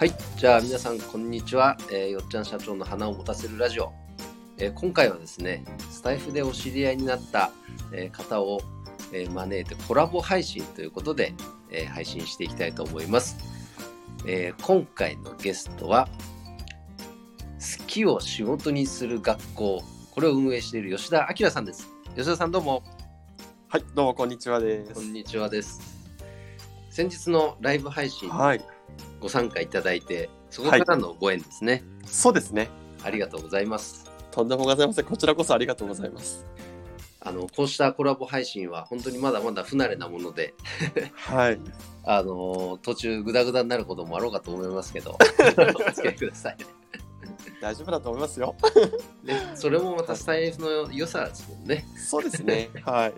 [0.00, 3.92] はい、じゃあ皆さんこんにちは、えーよっちゃん社長の花を持たせるラジオ、
[4.56, 7.50] えー今回はですねスタイフでお知り合いになった、
[7.92, 8.62] えー方を、
[9.12, 11.34] えー招いてコラボ配信ということで、
[11.70, 13.36] えー配信していきたいと思います、
[14.26, 16.08] えー今回のゲストは
[17.58, 19.82] 好きを仕事にする学校。
[20.12, 21.90] これを運営している吉田明さんです。
[22.16, 22.82] 吉田さんどうも。
[23.68, 24.94] はい、どうもこんにちはです。
[24.94, 25.78] こんにちはです。
[26.88, 28.64] 先日のライブ配信はい、
[29.20, 32.68] ご参加いただいてそこからのご縁ですね、そうですね。
[33.02, 35.04] ありがとうございますとんでもございません。
[35.04, 36.46] こちらこそありがとうございます。
[37.22, 40.54] あのこうしたコラボ配信は本当にまだまだ不慣れなもので、
[41.14, 41.60] はい、
[42.04, 46.56] あの途中グダグダになることもあろうかと思いますけど お付き合いください
[47.60, 48.56] 大丈夫だと思いますよ。
[49.22, 49.52] ね。
[49.54, 51.86] それもまたスタイフの良さですもんね。
[51.94, 52.70] そうですね。
[52.86, 53.14] はい、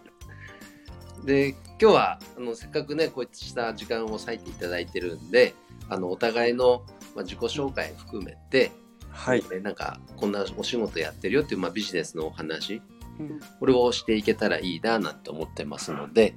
[1.25, 5.55] で今日はあのせっかくねこうした時間を割いていただいてるんで
[5.93, 8.73] あのお互いの、まあ、自己紹介含めて、
[9.11, 12.81] はい、えなんかこんなお仕事やってるよっていう、まあ、ビジネスのお話
[13.21, 13.41] うん。
[13.61, 16.35] これをしていけたらいいななんて思ってますので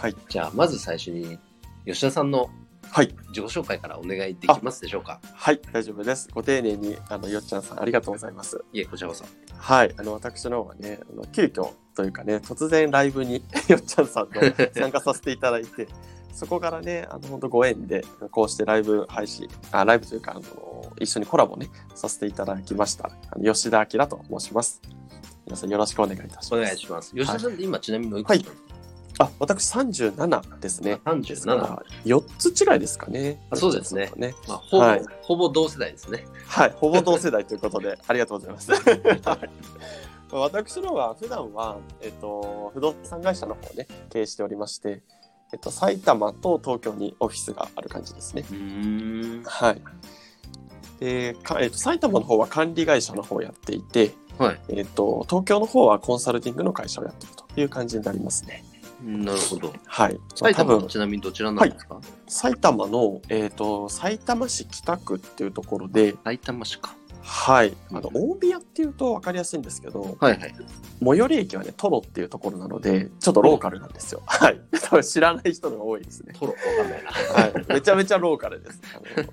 [0.00, 1.38] はい、じゃあまず最初に
[1.86, 2.50] 吉田さんの
[2.90, 5.18] はい、自己紹介からお願いできますでしょうか？
[5.32, 6.28] はい、大丈夫です。
[6.32, 8.62] ご丁寧にあのよっちゃんさんありがとうございます。
[8.72, 9.24] いえこちらこそ。
[9.56, 14.40] はい、あの私の方はね、あの急遽というかね、突然ライブに よっちゃんさんと
[14.74, 15.88] 参加させていただいて、
[16.34, 23.10] そこからね、あの本当ご縁でこうしてライブ配信、あライブというかあの一緒にコラボねさせていただきました。
[23.30, 24.82] あの吉田明と申します。
[25.46, 26.54] 皆さんよろしくお願いいたします。
[26.54, 28.64] お願いします吉田さんって今ちなみにおいくつなの
[29.18, 31.00] あ、私37ですね。
[31.04, 33.40] 37 4つ違いですかね。
[33.50, 38.72] あそうですねねまあ、ほぼ、はいほぼ同世代ですねはい、ほぼ同世代ということで、 ありがとうございます。
[38.74, 38.78] は
[39.36, 39.50] い
[40.32, 45.02] 私のは普段は、えっと、不動産会社の方をね、経営しておりまして、
[45.54, 48.44] えっと、埼玉と東京にオフィスがある感じですね。
[49.46, 49.82] はい。
[50.98, 58.64] で、かえっと、埼玉の方は管理会社の方をやっていて、はいえっと、東京の方はコンサルティングの会社をやっているという感じになりますね。
[59.00, 60.18] なるほどはい。
[60.34, 67.74] 埼玉多分はちなみにどちらなんですか、埼玉の、えっと、埼玉市北区っていうところで、埼玉市かはい。
[67.90, 70.54] あの、大宮っていうと分かりやすいんですけど、はいはい
[71.02, 74.22] 最寄り駅はね、トロっていうところなので、ちょっとローカルなんですよ。
[74.26, 74.60] はい。
[74.82, 76.34] 多分知らない人が多いですね。
[76.38, 77.66] トロわかんないなはい。
[77.68, 78.80] めちゃめちゃローカルです。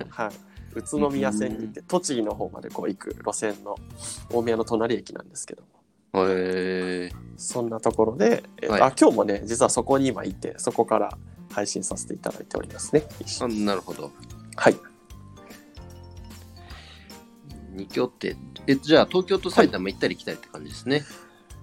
[0.10, 0.30] はい。
[0.76, 3.76] 宇都宮線に行って、栃木の方までこう行く路線の
[4.32, 5.64] 大宮の隣駅なんですけど
[6.14, 11.18] も、へえそんなところで、えっとはいあ今日もね、実はそこに今いて、そこから
[11.52, 13.04] 配信させていただいておりますね。
[13.66, 14.12] なるほど
[14.56, 14.91] はい。
[17.72, 18.38] 二拠点
[18.68, 21.04] えじゃあ東京と埼玉行ったり来たりって感じですね、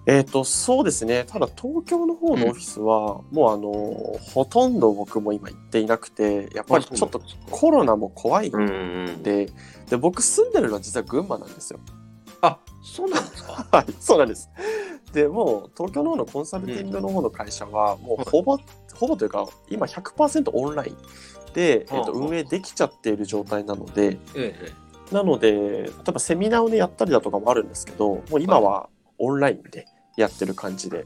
[0.07, 1.25] えっ、と、そうですね。
[1.29, 7.21] ただ東京の方のオフィスは、もうあの、ほとんど僕も今行っていなくて、やっぱりちょっと
[7.51, 9.23] コロナも怖いんうんうん。
[9.23, 9.51] で、
[9.91, 11.81] で、僕住んでるのは実は群馬なんですよ。
[12.41, 13.67] あそうなんですか？
[13.71, 14.49] はい、そうなんです。
[15.13, 18.59] で、もう東京の方のコンサルティングの方の会社は、もうほぼ、
[18.95, 20.97] ほぼというか、今100%オンライン
[21.53, 24.73] で、えっとはあ運営できちゃっている状態なので、ええ
[25.13, 28.89] なので、例えばセミナーをね、やったりだとかもあるんですけど、もう今は
[29.19, 29.87] オンラインで
[30.17, 31.05] やってる感じで、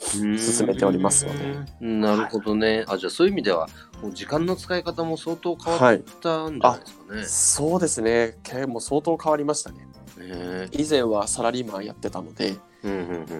[0.00, 1.58] 進めておりますので。
[1.82, 2.00] うん。
[2.00, 3.68] なるほどね、あじゃあそういう意味では
[4.02, 9.86] もう時間の使い方も相当変わったんじゃないですかね、そうですね、経営も相当変わりましたね。
[10.18, 12.56] ね以前はサラリーマンやってたので、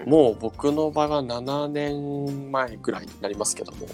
[0.07, 3.87] もう僕の場合は7年前ぐらいになりますけども、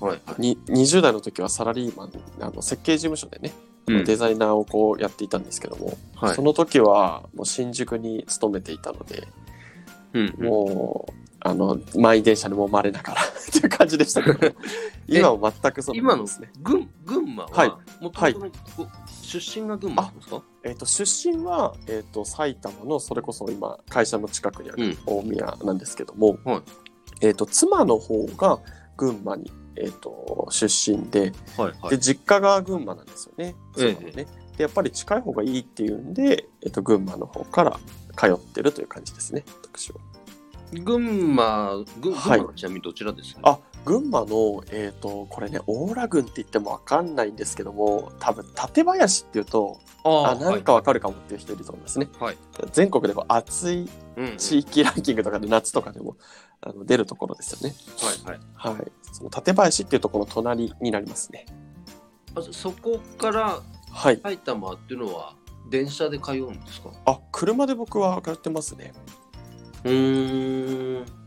[0.00, 0.40] はいはい。
[0.40, 3.52] に20代の時はサラリーマンあの設計事務所でね、
[3.88, 6.34] デザイナーをこうやっていたんですけども、はい。
[6.34, 9.28] その時はもう新宿に勤めていたので、
[10.12, 10.44] うんうん。
[10.44, 14.54] もうあの満員電車に揉まれながら っていう感じでしたけども
[15.06, 16.50] 今は全くそう今のですね。
[16.60, 17.68] 群群馬は、はい。
[18.02, 18.50] もともと
[19.22, 24.98] 出身が群馬なんですか、えっと出身は、えっと埼玉のそれこそ今会社の近くにあるうん。
[25.06, 26.62] 大宮なんですけども、はい。
[27.20, 28.58] えっと妻の方が
[28.96, 29.50] 群馬に、
[29.82, 33.54] えっと出身ではいはで実家が群馬なんですよね。
[33.78, 33.94] ええ。
[33.94, 34.26] 妻のね。
[34.56, 37.78] でやっぱり近い方がいいっていうんで、えっと群馬の方から
[38.16, 39.98] 通ってるという感じですね私は。
[40.72, 52.08] 群馬群馬はちなみにどちらですか、あ群馬の、えっとこれね大良郡って言っても分かんないんですけども多分館林っていうとあなんか分かるかもっていう人いると思いますね。
[52.18, 52.36] はい
[52.72, 53.88] 全国でも暑い
[54.36, 56.16] 地域ランキングとかで夏とかでも
[56.60, 57.74] あの出るところですよね。
[58.26, 58.92] はいはいはい。
[59.12, 61.46] その館林っていうところの隣になりますね。
[62.34, 63.60] あそそこから
[63.90, 64.20] はい。
[64.22, 65.34] 埼玉っていうのは
[65.70, 68.92] 電車で通うんですかあ、車で僕は通ってますね。
[69.84, 71.17] うーん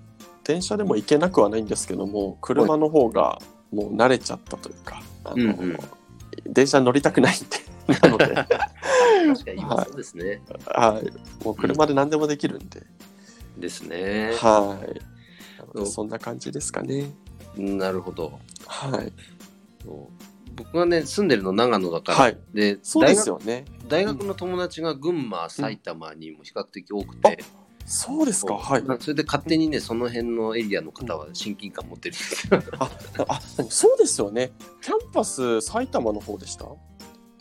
[0.44, 3.40] 電車でも行けなくはないんですけども、車の方が
[3.72, 5.78] もう慣れちゃったというか、あの、うんうん
[6.46, 10.42] 電車乗りたくないんで、 なので、確かに今そうですね。
[10.66, 11.46] はい。
[11.46, 12.84] もう車で何でもできるんで、
[13.58, 14.34] ですね。
[14.38, 14.80] は
[15.76, 15.86] い。
[15.86, 17.12] そんな感じですかね。
[17.56, 18.40] なるほど。
[18.66, 19.12] はい。
[20.56, 22.38] 僕がね、住んでるの長野だから、はい。
[22.54, 23.66] でそうですよね。
[23.88, 27.40] 大学の友達が群馬、埼玉にも比較的多くて、
[27.86, 28.54] そうですか？
[28.56, 28.84] はい。
[29.00, 32.64] それで勝手にね、その辺のエリアの方は親近感持ってるんですよ。
[32.80, 32.90] あ、
[33.28, 34.52] あ、そうですよね。
[34.82, 36.66] キャンパス埼玉の方でした？
[36.66, 36.78] よ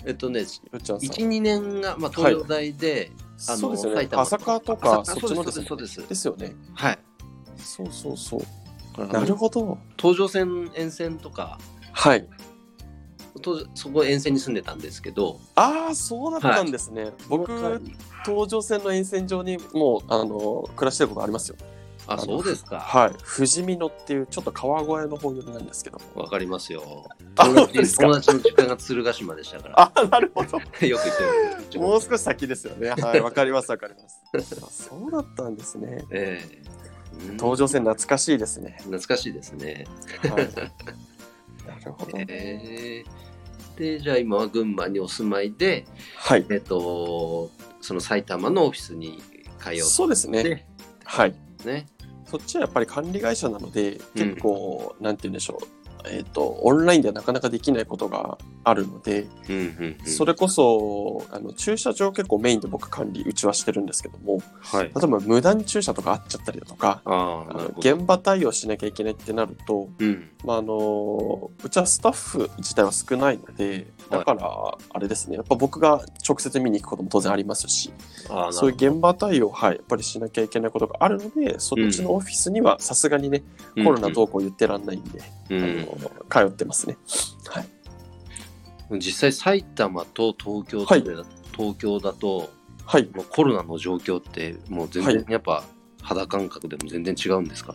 [0.06, 1.16] えっとね、っちゃんさん。
[1.16, 3.10] 1、2年が、まあ、東洋大で、
[3.48, 4.08] あのそうですよね埼。
[4.08, 6.54] 玉朝川とか朝そっちのですそうですそうですですよね。
[6.74, 6.98] はい。
[7.58, 8.40] そうそうそう。
[8.96, 9.78] あのなるほど。
[9.98, 11.58] 東上線沿線とか、
[11.92, 12.26] はい。
[13.40, 17.12] とそこ沿線に住んでたんですけど、ああ、そうだったんですね。
[17.28, 17.80] 僕、はい
[18.24, 21.56] 東上線の沿線上にもう、あの、暮らしてることありますよ。
[22.06, 22.80] あ、そうですか。
[22.80, 23.12] はい。
[23.36, 26.00] 富士見野っていう、ちょっと川越の方寄りなんですけど。
[26.14, 27.08] わかりますよ。
[27.36, 30.58] あ友達友達の実家が鶴ヶ島でしたから、あ、なるほど。
[30.58, 30.98] よく言っ
[31.68, 31.80] てる。
[31.80, 32.90] もう少し先ですよね。
[32.90, 33.20] はい。
[33.20, 34.20] わかります、わかります。
[34.62, 36.04] あそうだったんですね。
[36.10, 36.62] ええ
[37.30, 38.76] うん東上線懐かしいですね。
[38.78, 39.84] 懐かしいですね。
[40.22, 40.48] はい。
[41.80, 42.18] なるほど。
[42.18, 43.20] ええ
[43.76, 45.86] で、じゃあ今は群馬にお住まいで、
[46.16, 46.44] はい。
[46.50, 47.50] えっと、
[47.80, 49.22] その埼玉のオフィスに
[49.58, 50.66] 通って、そうですね。
[51.04, 51.34] はい。
[51.64, 51.86] ね。
[52.26, 55.79] そっちはやっぱり管理会社なので、結構、なんて言うんでしょう。
[56.06, 64.84] えっ、と、オンラインではなかなかできないことがあるので、うんうんうん、それこそ、あの、駐車場結構メインで僕管理、うちはしてるんですけども、はい。
[64.84, 67.74] 例えば無断駐車とかあっちゃったりだとか、あの。
[67.78, 70.30] 現場対応しなきゃいけないってなると、うん。
[70.44, 74.48] まあ、あのうちはスタッフ自体は少ないのでだから
[74.90, 75.36] あれですね。
[75.36, 77.92] やっぱ僕が直接見に行くことも当然ありますし
[78.50, 83.42] そういう現場対応はいやっぱりしなきゃいけないことがあるのでそっちのオフィスにはさすがにね、
[83.76, 85.88] うんコロナどうこう言ってらんないんで、うん
[86.30, 86.96] 通ってますね。
[87.48, 87.66] はい。
[88.98, 91.02] 実際埼玉と東京はい。
[91.02, 92.50] 東京だと、
[92.84, 93.08] はい。
[93.14, 95.14] もうコロナの状況ってもう全はい。
[95.14, 95.62] 然やっぱ
[96.02, 97.74] 肌感覚でも全然違うんですか、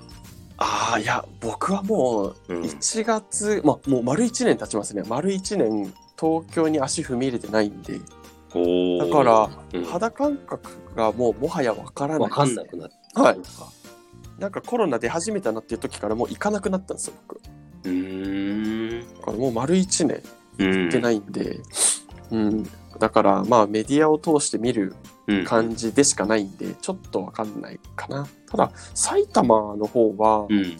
[0.58, 2.62] ああいや僕はもううん。
[2.64, 5.04] 1月、まあもう丸1年経ちますね。
[5.08, 8.00] 丸1年東京に足踏み入れてないんで。
[8.00, 9.86] だからうん。
[9.86, 12.30] 肌感覚がもうもはやわからない。
[12.30, 13.40] わです、かんなくなってはい。
[14.40, 17.40] なんかコロナ出始めたなっていう時からもう行かなくなったんですよ、僕。
[17.86, 20.22] うーんだからもう丸1年
[20.58, 21.60] うん行ってないんで、
[22.32, 22.64] うん。
[23.00, 24.96] だからまあメディアを通して見る
[25.28, 28.28] うん感じでしかないんで、ちょっとわかんないかな。
[28.50, 30.80] ただ、埼玉の方はう、ん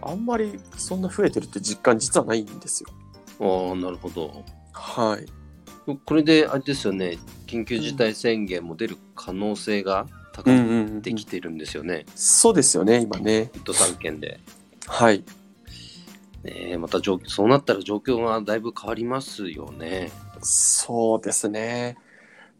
[0.00, 2.90] あんまりそんな増えてるって実感実はないんですよ。
[3.40, 5.26] ああなるほどはい。
[6.04, 13.50] これであれですよね緊急事態宣言も出る可能性が高くなってきてるんですよね、そうですよね、今ね。
[13.54, 14.38] 一都三県で、
[14.86, 15.24] はい。
[16.44, 20.10] ねえまた状況そうなったら状況がだいぶ変わりますよね。
[20.42, 21.96] そうですね。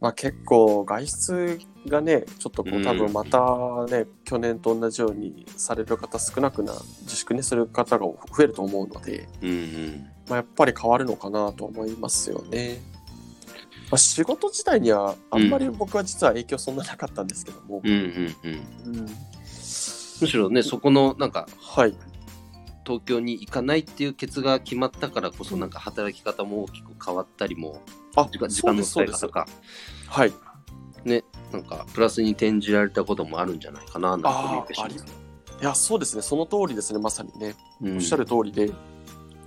[0.01, 1.59] まあ結構外出
[1.89, 2.85] がね、ちょっとこううん。
[2.85, 6.73] 多分またね、去年と同じようにされる方少なくな、
[7.03, 10.11] 自粛ねする方が増えると思うので、うんうん。
[10.29, 12.81] まあ、やっぱり変わるのかなと思いますよね。
[13.91, 18.97] まあ、仕事自体にはあんまり僕は実は影響そんななかったんですけども、うんうんうん。
[18.97, 19.07] うん。
[20.21, 21.95] むしろねそこのなんかはい。
[22.89, 27.83] 東京に行かないっていう決が決まったからこそなんか働き方も大きく変わったりも
[28.17, 29.29] あ時間時そう間の使い方。
[29.29, 29.47] か
[30.07, 30.33] はい。
[31.05, 36.23] ねなんかプラスに転じられたこともあるんじゃないかななんて思ってしまいや、そうですね。
[36.23, 37.01] その通りですね。
[37.01, 37.55] まさにね。
[37.83, 38.71] うんおっしゃる通りで、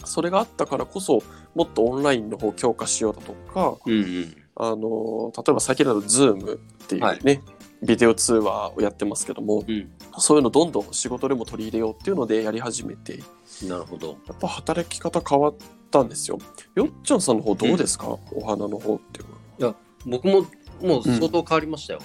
[0.04, 1.24] それがあったからこそ、
[1.56, 7.42] もっとオンラインの方強化しようだとか、うんうんあの例えば先ほど Zoom っていうね、はい
[7.84, 13.20] ビデオ通話をやってますけども、うんそういうのどんどん仕事でも取り入れようっていうのでやり始めて、
[13.64, 15.56] なるほどやっぱ働き方変わっ
[15.90, 16.38] たんですよ。
[16.76, 19.76] よっちゃんさんの方どうですか、お花の方っていうのは。
[20.06, 20.46] 僕も
[20.82, 22.00] もう相当変わりましたよ、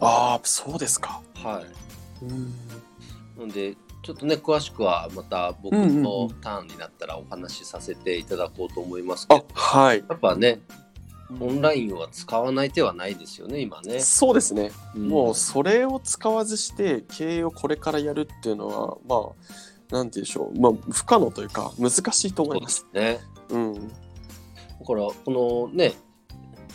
[0.00, 1.20] ああ、そうですか。
[1.34, 2.54] はいうん。
[3.38, 10.04] なんでちょっとね詳しくはまた僕うんうんうのんターンになったらお話しさせていただこうと思いますけあど、はい。
[10.08, 10.60] やっぱね
[11.38, 14.72] オンラインは使わない手はないですよね今ね、そうですね。
[14.96, 19.32] んもうそれを使わずして経営をこれからやるっていうのは、ま
[19.92, 20.60] あ、なんて言うんでしょう。
[20.60, 22.86] まあ、不可能というか、難しいと思います。
[22.92, 23.20] ね
[23.50, 23.74] うん。
[23.74, 25.92] だからこのね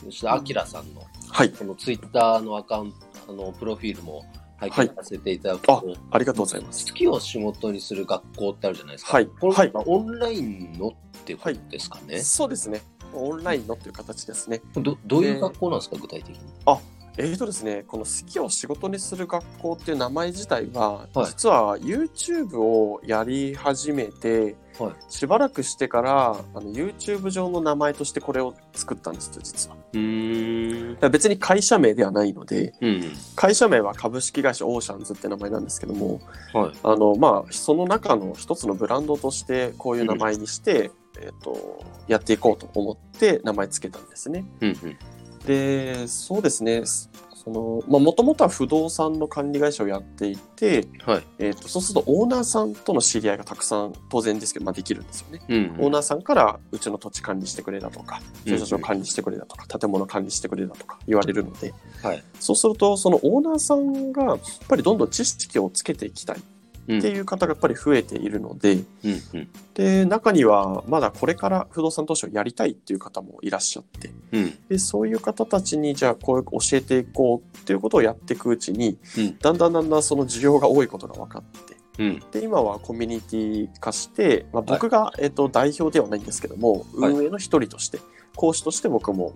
[0.03, 1.49] 吉田明さんのはい。
[1.49, 2.97] このツイッターのアカウント
[3.27, 4.23] あのプロフィールも
[4.57, 6.85] 拝見させていただくあと、ありがとうございます。
[6.87, 9.13] 好きを仕事にする学校ってあるじゃないですか。
[9.13, 10.93] はいこれはいはオンラインのっ
[11.25, 12.19] ていうことですかね。
[12.19, 12.81] そうですね。
[13.19, 14.61] オンラインのっていう形ですね。
[14.73, 16.39] どどういう学校なんですか、具体的に。
[17.17, 29.77] えーとですね、この好きを仕事にする学校っていう名前自体は、はい実は YouTube をやり始めて、はいしばらくしてからあの YouTube 上の名前としてこれを作ったんですよ、実は。
[29.93, 30.97] うーん。
[30.99, 33.13] ら別に会社名ではないので、うん。
[33.35, 36.19] 会社名は株式会社オーシャンズって名前なんですけども、
[36.53, 36.71] はい。
[36.83, 40.91] あの、まあ、その中の一つのブランドとしてこういう名前にして、
[41.21, 44.45] えっ、と、やっていこうと思って名前つけたんですね。
[44.61, 44.97] うんうん。
[45.45, 46.83] で、そうですね。
[47.45, 51.23] その、まあ、もともとは不動産の管理会社をやっていて、はい。
[51.37, 55.41] えっ、と、そうするとオーナーさんとの知り合いがたくさん、当然ですけど、まあ、できるんですよね。
[55.47, 55.75] うん。
[55.79, 62.23] オーナーさんから、うちの土地管理してくれだとか、うん駐車場管理してくれだとか、建物管理してくれだとか言われるので、はい。
[62.39, 66.43] そうすると、そのオーナーさんが、やっぱりどんどん知識をつけていきたいうん
[66.85, 68.83] っていう方がやっぱり増えているので、うん
[69.33, 69.49] うん。
[69.73, 74.57] で、中にはまだこれから不動産投資をやりたいっていう方もいらっしゃって、うん。
[74.69, 82.23] で、そういう方たちに、じゃあこう教えていこうっていうことをやっていくうちに、うんだんだんだんだんその需要が多いことが分かって、うん。
[82.31, 87.99] で、今はコミュニティ化して、まあ、僕が、えっと代表ではないんですけども、はい運営の一人として、
[88.35, 89.33] 講師として僕も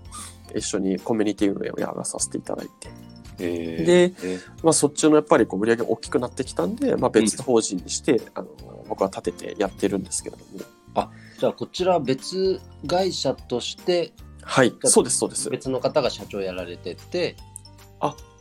[0.56, 4.42] 一緒にコミュニティ運営をやらさせていただいて、えー、でえー。
[4.64, 8.48] まあ、そっちのやっぱりこう売り上げが大きくなってきたんで、まあ、別法人にして、あの
[8.88, 15.50] 僕は立ててやってるんですけれども、じゃあこちらは別会社としてはい、そうです、そうです。
[15.50, 17.36] 別の方が社長やられてて、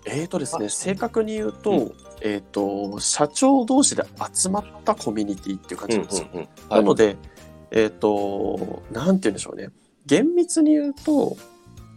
[0.06, 1.92] えーとですね、あ正確に言うと、うん。
[2.22, 6.28] えっ、と、社長同士で集まったコミュニティっていう感じなんですよ。
[6.32, 7.16] うんなので、
[7.70, 9.68] えっ、と、なんて言うんでしょうね。
[10.06, 11.36] 厳密に言うと、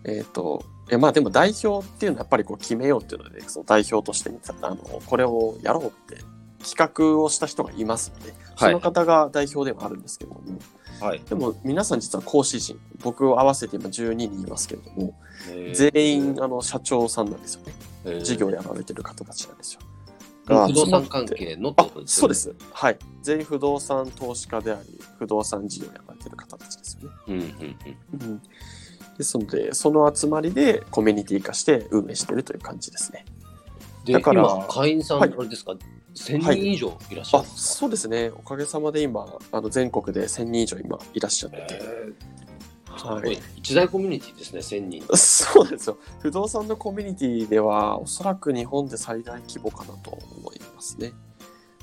[0.03, 6.21] えっ、と、えまあでも代表っていうのはやっぱりこう決めようっていうので、その代表として見たあの、これをやろうって
[6.63, 10.41] 企画をした人がいますので、その方が代表ではあるんですけども、
[10.99, 15.17] はい、でも皆さん実は講師陣、僕を合わせて今12人いますけれども、
[15.49, 17.73] えー全員あの社長さんなんですよね。
[18.05, 19.81] えー事業やられてる方たちなんですよ。
[20.45, 22.35] 不動産関係のってあことですよね。
[22.35, 22.73] そうです。
[22.73, 22.97] はい。
[23.21, 27.15] 全員不動産投資家であり、不動産事業やられてる方たちですよね。
[27.27, 28.31] うんうんうん。
[28.31, 28.41] うん。
[29.17, 33.25] ですので、その集まりでコミュニティ化して運営してるという感じですね。
[34.05, 35.73] で、だから今、会員さん、はいあれですか、
[36.15, 38.31] 1000人以上いらっしゃあるんですか、そうですね。
[38.35, 41.65] おかげさまで今、あの全国で1000人以上今いらっしゃってて。
[41.71, 42.41] えー
[42.91, 43.37] はい。
[43.55, 45.17] 一大コミュニティですね、1000人。
[45.17, 45.97] そうですよ。
[46.19, 51.13] 不動産のコミュニティでは、おそらく日本で最大規模かなと思いますね。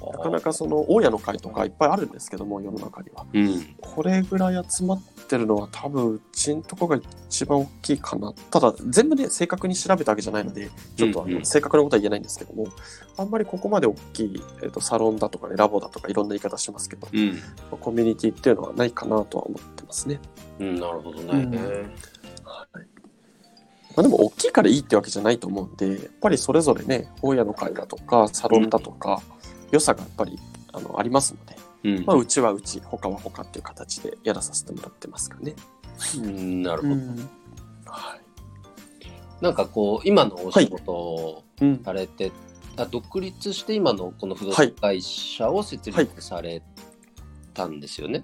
[0.00, 3.76] なかなかその大家の会とかいっぱいあるんですけども世の中にはうん。
[3.81, 12.67] これぐらい集まってるのは多分うちんとこが一番大きいかなただ全部で正確に調べたわけじゃないのでちょっとあのうんうん正確なことは言えないんですけども
[13.17, 17.38] あんまりここまで大きい、えー、とサロンだとかねラボだとかいろんな言い方しますけどうん。
[17.81, 20.21] コミュニティっていうのはないかなとは思ってますね、
[20.61, 21.33] うん、なるほどね。
[21.33, 22.99] うんはい
[23.97, 29.21] まあ、でも大きいからいいってわけじゃないと思うんでやっぱりそれぞれね大家の会だとかサロンだとか、
[29.71, 30.39] 良さがやっぱり
[30.73, 35.55] あのありますのでうんまあ、うちはうち、他は他っていう形でやらさせてもらってますかね。
[36.17, 36.95] うん、なるほど。
[37.87, 38.21] はい。
[39.41, 41.83] なんかこう、今のお仕事をうん。
[41.85, 42.33] されて、
[42.77, 46.63] あ独立して今のこの不動産会社を設立され
[47.55, 48.23] たんですよね？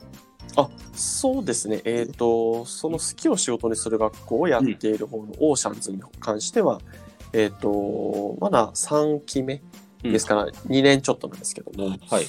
[0.57, 1.81] あ、そうですね。
[1.85, 6.81] えっ、と、その好きを仕事にする学校をやっている方のオーシャンズに関しては、
[7.33, 9.63] えっ、と、まだ3期目
[10.13, 12.27] ですから、2年ちょっとなんですけども、はい。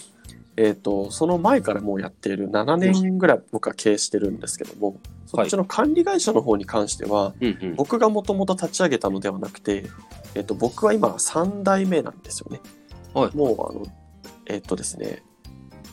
[0.58, 7.76] えっ、と、その前からもうやっている7年ぐらい僕は経営してるんですけども、そっちの管理会社の方に関しては、うんうん。
[7.76, 9.86] 僕がもともと立ち上げたのではなくて、
[10.34, 12.62] えっと、僕は今3代目なんですよね。
[13.14, 13.86] はいもうあの、
[14.46, 15.24] えっとですね、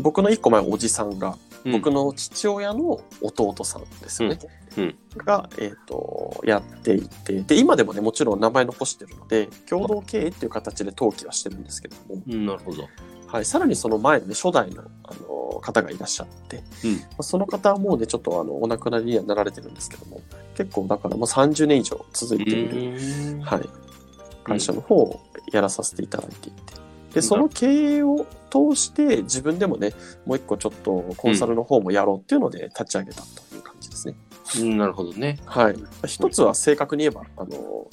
[0.01, 4.39] 僕の1個前おじさんが、僕の父親の弟さんですよね。
[4.77, 12.89] うんうんが、えっとやっていてで今でもねもちろん名前残してるので共同経営っていう形で登記はしてるんですけども、うん、なるほど。
[13.27, 16.95] はい、さらにその前の、ね、初代のあの方がいらっしゃって、うん。
[16.97, 20.21] まあその方はもうねちょっとあのお亡くなりにはなられてるんですけども
[20.55, 23.69] 結構だからもう30年以上続いている、はい、
[24.45, 25.21] 会社の方を
[25.53, 26.83] やらさせていただいていて、
[27.15, 29.93] で、その経営を通して自分でもね、
[30.27, 34.15] もう一個ちょっとコンサルの方もやろうっていうので立ち上げたという感じですね。
[34.61, 35.39] うん、なるほどね。
[35.47, 35.77] はい。
[36.07, 37.89] 一つは正確に言えば、あの、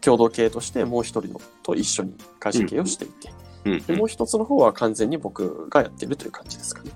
[0.00, 3.30] 共同経営としてもう一人のと一緒に会社経営をしていて、
[3.64, 6.90] うん、でもう一つの方は完全に僕がやってるという感じですかね。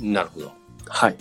[0.00, 0.52] なるほど。
[0.86, 1.16] はい。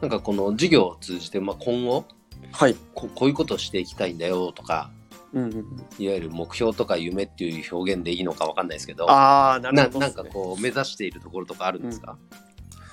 [0.00, 2.04] なんかこの事業を通じて、まあ、今後
[2.50, 2.76] はい。
[2.94, 4.90] こ、こういうことをしていきたいんだよとか、
[5.32, 5.64] うんうんうん、
[5.98, 12.18] いわゆる目標とか夢っていう表現でいいのかわかんないですけど、ああ、ななるほど、なんかこう目指しているところとかあるんですか、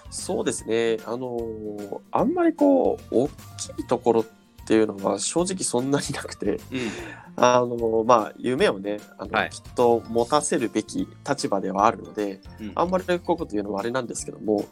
[0.10, 0.98] そうですね。
[1.06, 3.28] あのーあんまりこう、大
[3.78, 4.26] きいところっ
[4.70, 6.60] っていうのは正直そんなになくて、うん。
[7.38, 9.50] あのまあ夢をねあの、はい。
[9.50, 12.72] きっと持たせるべき立場ではあるのでうん。
[12.76, 14.66] あんまりこういうこと言うのはあれなんですけども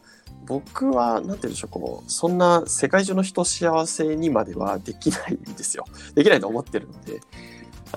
[0.45, 5.85] 僕はなんて言うんでしょうこうそんな世界中の人幸せにまではできないんですよ。
[6.13, 7.19] できないと思ってるので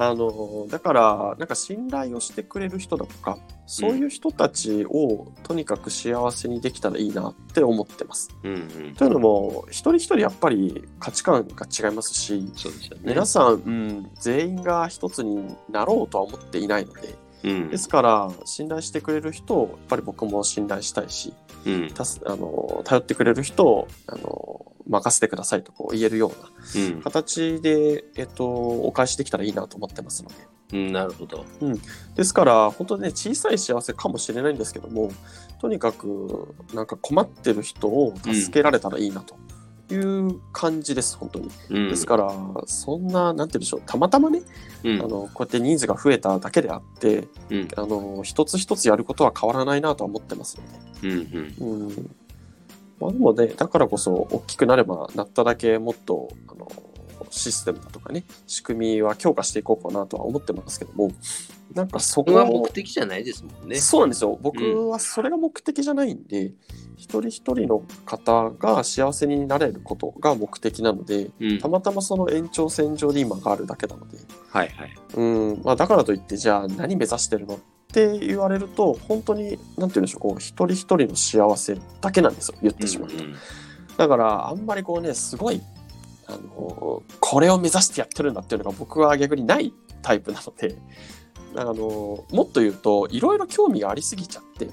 [0.03, 8.35] あのだからなんか信頼をしてくれる人だとかそういう人たちをとにかく幸せにできたらいいなって思ってます。
[8.43, 12.49] うんうんというのも一人一人やっぱり価値観が違いますしね
[13.03, 17.71] 皆さん、うん、全員が一つになろうとは思っていないのでうん。
[17.71, 21.33] ですから信頼してくれる人をやっぱり僕も信頼したいし
[21.67, 21.89] うん。
[21.93, 27.03] たすあの頼ってくれる人をあの任せてくださいとこう言えるようなうん。
[27.03, 30.37] 形で、えっと、お返しできたらいいなと思ってますので。
[30.73, 31.45] うんなるほど。
[32.15, 35.11] ですから本当にね小さい幸せかもしれないんですけども
[35.61, 39.35] とにかくなんか困ってる人を助けられたらいいなと
[39.95, 41.51] いう感じです、本当に。
[41.71, 41.89] うん。
[41.89, 42.33] ですから
[42.67, 43.83] そんななんて言うんでしょう。
[43.87, 44.43] たまたまね、
[44.85, 45.01] うん。
[45.01, 47.69] あのこうやって人数が増えただけであってうん。
[47.77, 50.59] あの一つ一つやることは変わらないなとは思ってます
[51.03, 51.09] ので。
[51.09, 51.87] うんうん。
[51.87, 52.17] うん。
[53.01, 56.69] まあ、でもね、だからこそ大きくなればなっただけもっとあの
[57.31, 61.11] システムだとかね、仕組みは強化していこうかなとは思ってますけども、
[61.75, 63.77] なんかそこは目的じゃないですもんね。
[63.77, 64.39] そうなんですよ。
[64.43, 66.53] 僕はそれが目的じゃないんで、
[66.97, 71.59] 一人一人の方が幸せになれることが目的なので、うん。
[71.59, 74.19] たまたまその延長線上で今があるだけなので、
[74.49, 74.91] はいはい。
[75.15, 75.63] うん。
[75.63, 77.59] まあ、だからといってじゃあ何目指してるのっ
[77.93, 80.21] て言われると本当になんて言うんでしょう。
[80.23, 82.59] こう一人一人の幸せだけなんですよ。
[82.63, 83.37] 言ってしまうと、うんうん。
[83.97, 85.63] だからあんまりこうねすごい
[86.31, 89.73] あのこれを目指してやってるんだっていうのが僕は逆にない
[90.03, 90.77] タイプなので
[91.57, 91.75] あの
[92.31, 94.69] もっと言うといろいろ興味がありすぎちゃって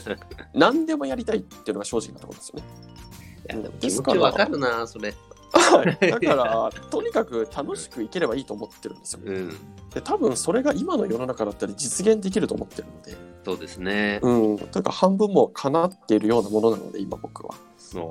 [0.54, 3.62] 何でもやりたいっていうのが正直なところですよね。
[3.62, 5.14] でも気持ちわかるなそれ。
[5.52, 6.10] はい。
[6.10, 9.20] だからとにかく楽しくいければいいと思ってるんですよ。
[9.24, 9.48] うん。
[9.92, 13.16] で多分それが今の世の中だったら実現できると思ってるので。
[13.44, 14.20] そうですね。
[14.22, 17.54] うん、というか半分も叶っているようなものなので今僕は。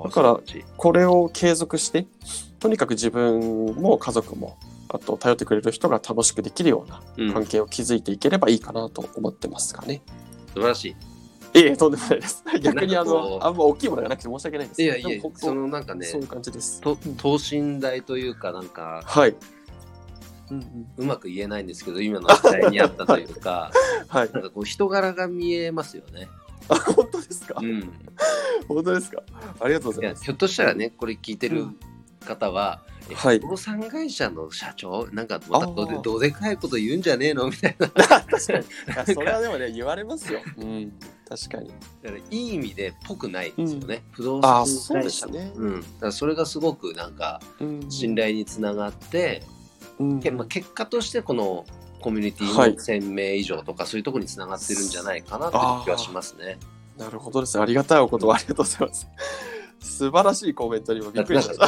[0.04, 0.40] だから
[0.76, 2.06] これを継続して
[2.62, 4.56] とにかく自分も家族も
[4.88, 7.32] あと頼ってくれる人が楽しくできるようなうん。
[7.32, 10.02] 関係を築いていければいいかなと思ってますがね、
[10.54, 10.96] 素晴らしい。
[11.54, 12.44] えいえとんでもないです。
[12.62, 14.82] 逆にあのあんま大きいものがなくて申し訳ないです。
[14.82, 16.80] いいやいやそのなんかねそういう感じです。
[16.80, 19.34] と等身大というかなんかはい、
[20.50, 23.70] うんうん、うまく言えないんですけど今の時代にあったというか
[24.08, 24.30] はい。
[24.32, 26.28] なんかこう人柄が見えますよね。
[26.68, 27.92] あ本当ですか、うん。
[28.68, 29.22] 本当ですか？
[29.60, 30.20] ありがとうごいざいます。
[30.20, 31.66] やひょっとしたらねこれ聞いてる
[32.22, 33.38] 方は、えはい。
[33.40, 35.08] 不動産会社の社長？
[35.12, 37.46] なんかまたどうでどうでかいこと言うんじゃねえの？
[37.48, 37.86] みたいな。
[37.88, 38.58] だ 確か
[39.06, 39.14] に。
[39.14, 40.92] それはでもね言われますよ、 うん、
[41.28, 41.70] 確かに。
[41.70, 45.52] からいい意味でぽくないんですよね、不動あ産そうで会社のすね。
[45.56, 47.90] うん、だからそれがすごくなんかうん。
[47.90, 49.42] 信頼につながって、
[49.98, 50.20] うん。
[50.20, 51.64] けまあ、結果としてこの
[52.00, 52.74] コミュニティはい。
[52.74, 56.58] の1000名以上とかそういうところにつながってるんじゃないかなという気はしますね。
[56.98, 57.56] なるほどです。
[57.56, 57.62] ね。
[57.62, 59.08] ありがたいお言葉ありがとうございます。
[59.82, 61.64] 素晴らしいコメントにもびっくりしました。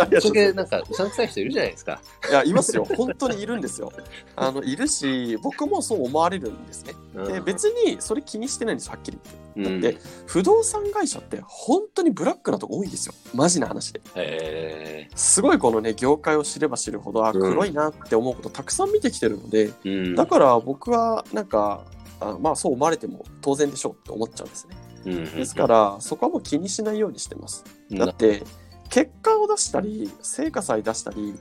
[0.00, 2.00] ありがとうそございれまなんかうさんくさい人いるじゃないですか。
[2.22, 2.84] すいや、いますよ。
[2.84, 3.92] 本当にいるんですよ。
[4.36, 6.94] あの、いるし、僕もそう思われるんですね。
[7.26, 9.46] で、別にそれ気にしてないんです、はっきり言って。
[9.56, 13.14] うん、だって不動産会社って本当にブラックなとこ多いんですよ。
[13.34, 14.00] マジな話で。
[14.14, 19.70] へすごいこのね、業界を知れば知るほど、あ、うん黒いなって思うことたくさん見てきてるので、
[20.14, 21.84] だから僕はなんか、
[22.20, 24.76] あまあそう思われても当然でしょうって思っちゃうんですね。
[25.06, 27.64] うんですから、そこはもう気にしないようにしてます。
[27.90, 27.98] うん。
[27.98, 28.42] だって
[28.88, 31.34] 結果を出したり成果さえ出したり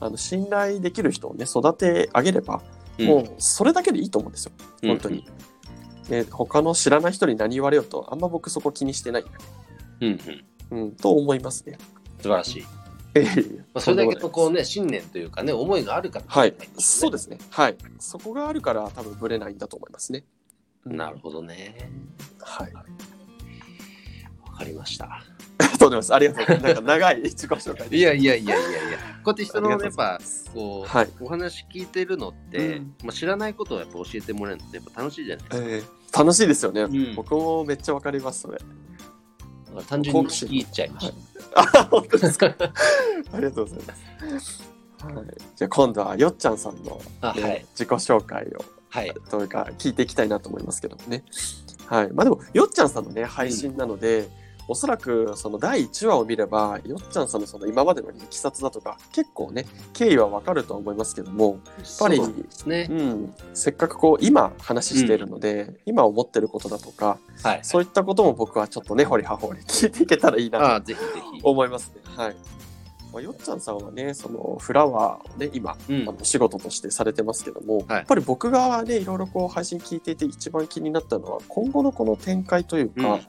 [0.00, 2.62] あの信頼できる人をね育て上げれば、
[2.98, 4.52] もうそれだけでいいと思うんですよ。
[4.82, 5.26] 本当に、
[6.08, 9.24] で他の知らない人に何言われようとあんま僕そこ気にしてない、
[10.00, 10.20] うんうん。
[10.70, 11.78] うんうん、と思いますね。
[12.18, 12.66] 素晴らしい。
[13.14, 13.24] ええ。
[13.74, 16.24] まあ、それだけのこうね信念というかね思いがあるから。
[16.28, 16.52] はい。
[16.52, 17.38] ねそうですね。
[17.50, 17.76] はい。
[17.98, 20.24] そこがあるから多分ぶれないんだと思いますね
[20.84, 21.90] なるほどね。
[22.40, 22.72] はい。
[22.72, 22.82] わ
[24.56, 25.22] かりました。
[25.78, 26.14] とんでもないです。
[26.14, 26.46] ありがとう。
[26.46, 27.96] ございますなんか長い 自己紹介で。
[27.96, 28.98] いやいやいやいやいや。
[29.22, 31.10] こうやって人のありやっぱがとうございますこう、はい。
[31.20, 32.94] お話聞いてるのって、うん。
[33.04, 35.68] まあ、知らないことをやっぱ教えてもらえるのってやっぱ楽しいじゃないですか。
[35.68, 36.18] ええ。
[36.18, 37.14] 楽しいですよね、ん。
[37.14, 38.58] 僕もめっちゃわかりますそれ。
[39.86, 41.12] 単純に聞き入っちゃいまし
[41.54, 41.60] た。
[41.80, 42.46] あ、本当ですか？
[43.32, 43.78] ありがとうござい
[44.32, 44.70] ます。
[45.02, 45.14] はい、
[45.56, 47.64] じゃあ今度はよっちゃんさんの、ねあはい。
[47.72, 49.14] 自己紹介をはい。
[49.30, 51.24] というか聞いていきたいなと思いますけどもね。
[51.86, 52.12] はい。
[52.12, 54.28] まあでもよっちゃんさんのね配信なので、
[54.68, 62.94] おそらくその第1話を見ればよっちゃんさんのその今までのいきさつだとか結構ね経緯はわかるとは思いますけども、やっぱりですねう。
[62.94, 67.60] ん、せっかくこう今話しているので、今思ってることだとかはい。
[67.62, 71.40] そういったことも僕はちょっとね掘り葉掘り聞いていけたらいいなとああ、ぜひぜひ。
[71.42, 72.00] 思いますね。
[72.16, 72.36] はい。
[73.12, 83.20] まあ、よっちゃんさんはねそのフラワーをね今、うんあの仕事としてされてますけども、はいやっぱり僕がねいろいろこう配信聞いていて一番気になったのは今後のこの展開というか、うん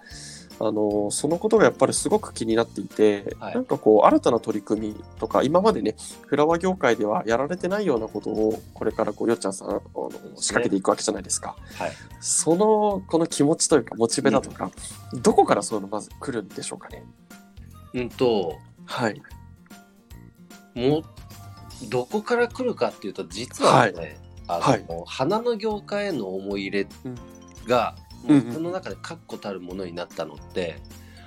[0.64, 5.96] あのそのことがやっぱりすごく気になっていて、はいなんかこう新たな取り組みとか今までね
[6.28, 9.82] フラワー業界ではやられてないようなことをこれからこうよっちゃんさんあの
[10.36, 11.56] 仕掛けていくわけじゃないですか。
[11.80, 11.92] はい。
[12.20, 14.70] そのこの気持ちというかモチベだとか、
[15.24, 17.04] どこからそういうのまず来るんでしょうかね？
[17.96, 19.20] うんと、はい。
[20.76, 21.04] もう、
[21.90, 24.86] どこから来るかっていうと、実はね、あの、はい。
[25.06, 27.16] 花の業界への思い入れうん。
[27.68, 27.96] が、
[28.28, 28.36] うん。
[28.36, 30.80] うん僕の中で確固たるものになったのって、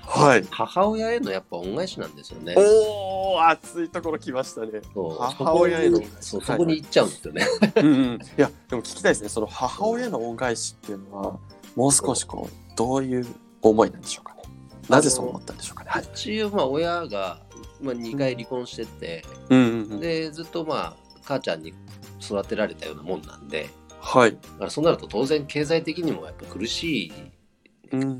[0.07, 0.45] はい。
[0.51, 2.55] 母親へのやっぱ恩返しなんですよね。
[2.57, 4.81] おお熱いところ来ましたね。
[4.95, 7.47] 母親へのそこにそうそこに行っちゃうんですよね。
[7.77, 9.29] うんうん、いやでも聞きたいですね。
[9.29, 11.39] その母親の恩返しっていうのは
[11.75, 13.27] もう少しこうどういう
[13.63, 14.43] 思いなんでしょうかね。
[14.89, 15.91] なぜそう思ったんでしょうかね。
[15.91, 16.51] はい。
[16.51, 17.41] まあ親が、
[17.85, 20.01] まあ、2回離婚してて、うんうんうん。
[20.01, 21.73] でずっとまあ母ちゃんに
[22.21, 23.69] 育てられたようなもんなんで。
[24.01, 24.33] はい。
[24.33, 27.13] だからそうなると当然経済的にもやっぱ苦しい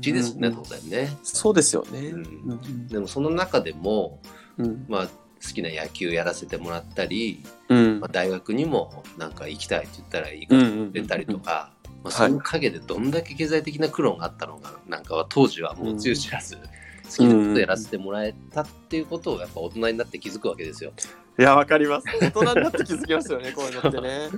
[0.01, 1.09] 地ですよね、当然ね。
[1.23, 1.99] そうですよね。
[1.99, 2.51] うん。
[2.51, 4.19] うんでもその中でも、
[4.57, 4.85] うん。
[4.87, 7.99] まあ、好きな野球やらせてもらったり、うん。
[7.99, 11.71] まあ、大学にもなんか行きたいって言ったら行かせてくれたりとか、
[12.03, 16.57] まあ、その陰でどんだけ経済的な苦労があったのかなんかは当時はもうつゆ知らず、
[17.09, 20.93] 好きなことやらせてもらえたっていうことをやっぱ大人になって気づくわけですよ。
[21.37, 22.07] いやわかります。
[22.19, 24.29] 大人になって気づきますよね こういうのってね。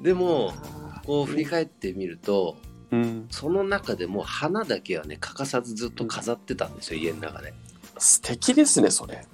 [0.00, 0.52] でも
[1.06, 2.56] こう振り返ってみると
[2.90, 3.26] うん。
[3.30, 7.52] その中でも花だけはね欠かさずずっと飾ってたんですよ家の中で。
[7.98, 9.26] 素敵ですねそれ。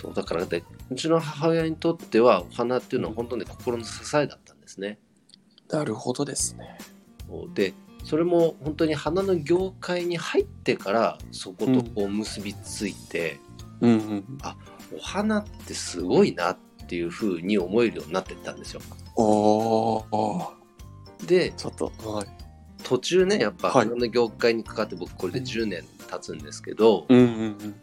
[0.00, 4.98] そうだからでうちの母親にとってはお花っていうのは本当に心の支えだったんですね。
[5.68, 6.78] なるほどですね。
[7.54, 7.74] で
[8.10, 13.38] それも本当に花の業界に入ってからそことこう結びついて、
[13.80, 14.38] うんうん。
[14.92, 18.80] お花ってすごいなっていうふうに思えるようになっていったんですよ。
[19.14, 20.42] おお
[21.24, 22.26] でちょっとはい。
[22.82, 23.86] 途中ねやっぱはい。
[23.86, 27.80] 花の業界にかかって僕これで10年経つんですけど、うんうんうん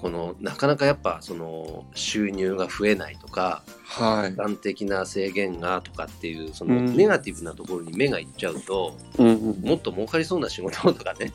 [0.00, 4.30] このなかなかやっぱその収入が増えないとかはい。
[4.30, 6.96] 時間的な制限がとかっていうそのうん。
[6.96, 11.32] ネガティブなところに目がいっちゃうと、うんうんもっと儲かりそうな仕事とかね。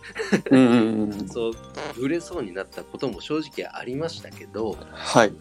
[1.29, 1.53] そう
[1.99, 5.33] 売れそうになったことも正直ありましたけどはい。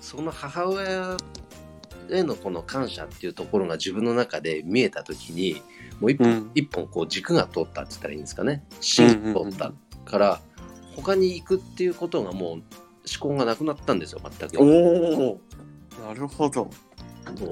[0.00, 1.16] その母親
[2.10, 5.60] へのこの感謝っていうところが自分の中で見えた時に
[6.00, 6.50] もう一本,、うん。
[6.54, 8.62] 一本こう軸が通ったって言ったらいいんですかね。
[8.80, 9.72] 芯が通った
[10.04, 10.40] から
[10.96, 12.62] 他に行くっていうことがもう思
[13.20, 14.60] 考がなくなったんですよ全く。
[14.60, 15.40] おお
[16.06, 16.70] なるほど。
[17.36, 17.50] そう。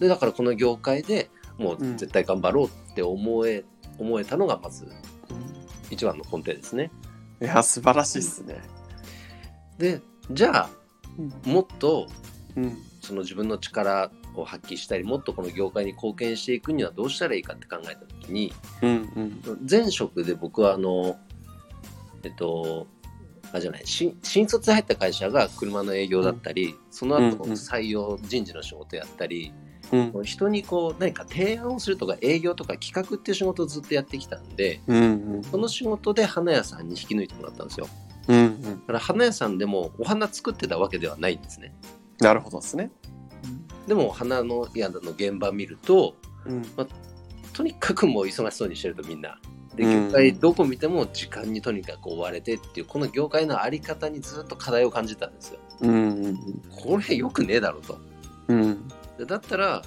[0.00, 3.64] でだからこの業界でもう絶対頑張ろうって思え,、
[3.98, 4.86] 思えたのがまず
[5.90, 6.90] 一番の根底ですね。
[7.40, 8.62] いや素晴らしいですね。
[9.78, 10.70] でじゃあ
[11.48, 12.06] もっと
[12.56, 12.76] うん。
[13.00, 18.90] その自分の力を発揮したりもっとこの業界に貢献していくにはどうしたらいいかって考えた時にうん
[19.46, 19.66] うん。
[19.68, 21.18] 前職で僕はあの
[22.24, 22.86] えっと
[23.52, 27.52] あじゃない新新卒で入った会社が車の営業だったり、その後うんうん。
[27.52, 29.52] 採用人事の仕事やったり、
[29.92, 30.24] うん。
[30.24, 37.88] 人にこう何か提案をするとか営業とか企画っていう仕事をずっとやってきたんでうんその仕事で花屋さんに引き抜いてもらったんですよ。
[38.28, 38.62] うんうん。
[38.62, 41.74] だから花屋さんでもお花作ってたわけではないんですね。
[42.18, 42.90] なるほどですね。
[43.86, 46.62] でも花の屋の現場見るとうん。
[47.52, 49.38] とにかくもう忙しそうにしてるとみんな
[49.76, 55.58] でうん業界どこ見ても時間にとにかく追われてっていうこの業界のあり方にずっと課題を感じたんですよ。
[55.80, 56.38] うん
[56.70, 57.98] これよくねえだろと。
[58.48, 58.88] うん。
[59.18, 59.82] でだったら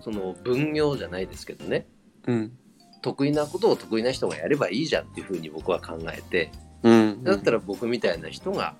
[0.00, 1.86] その分業じゃないですけどね。
[2.26, 2.52] うん。
[3.00, 6.50] 得意なことを得意な人がやればいいじゃんっていうふうに僕は考えて。
[6.82, 7.24] うん。
[7.24, 8.74] だったら僕みたいな人が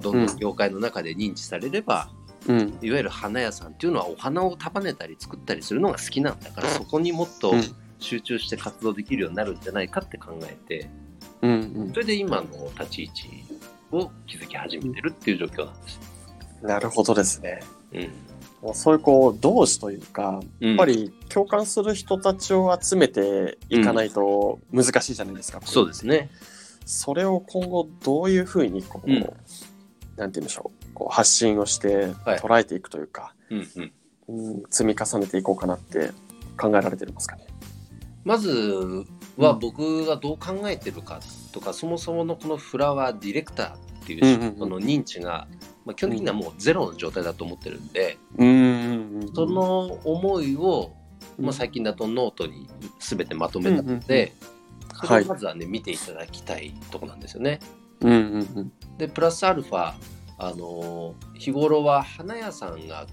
[0.00, 2.10] どんどん業界の中で認知されれば、
[2.48, 2.78] うん。
[2.80, 7.62] いわゆる花屋さんっていうのはお花を束ねたり作ったりするのが好きなんだからそこにもっとうん
[8.02, 10.90] 集中して活動できるようになるんじゃないかって考えて
[11.42, 13.44] うんそれで今の立ち位置
[13.92, 16.00] を築き始めてるっていう状況なんです。
[16.06, 16.12] うん
[16.62, 17.60] なるほどですね。
[17.92, 18.74] うん。
[18.74, 20.68] そういうこう同志というかうん。
[20.68, 26.30] やっぱり共感する人たちを集めていかないと難しいじゃないですか、そうですね。
[26.86, 29.20] それを今後どういうふうにこう、うん。
[29.20, 29.34] なんて
[30.16, 32.38] 言うんでしょうこう発信をしてはい。
[32.38, 33.68] 捉えていくというか、うん
[34.28, 36.12] うん、うん積み重ねていこうかなって
[36.56, 37.46] 考えられてますかね。
[38.24, 39.04] まず
[39.36, 41.20] は僕がどう考えてるか
[41.52, 45.48] とか、そもそものこのフラワーディレクターっていう仕事の認知が、
[45.84, 50.92] まあ、基本的にはもうゼロの状態だと思ってるんで、うんうんうんその思いを、
[51.38, 54.32] まあ、最近だとノートに全てまとめたので、
[54.94, 57.60] それをまずはね見ていただきたいとこなんですよね。
[58.00, 58.72] うんうんうん。
[58.98, 59.94] でプラスアルファ
[60.38, 63.06] あの日頃は花屋さんが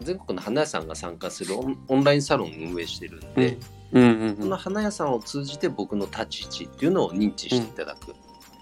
[0.00, 3.60] 全国の花屋さんが参加するオンオンラインサロンを運営してるんで、うん
[3.92, 8.14] うんその花屋さんを通じて僕の立ち位置っていうのを認知していただく、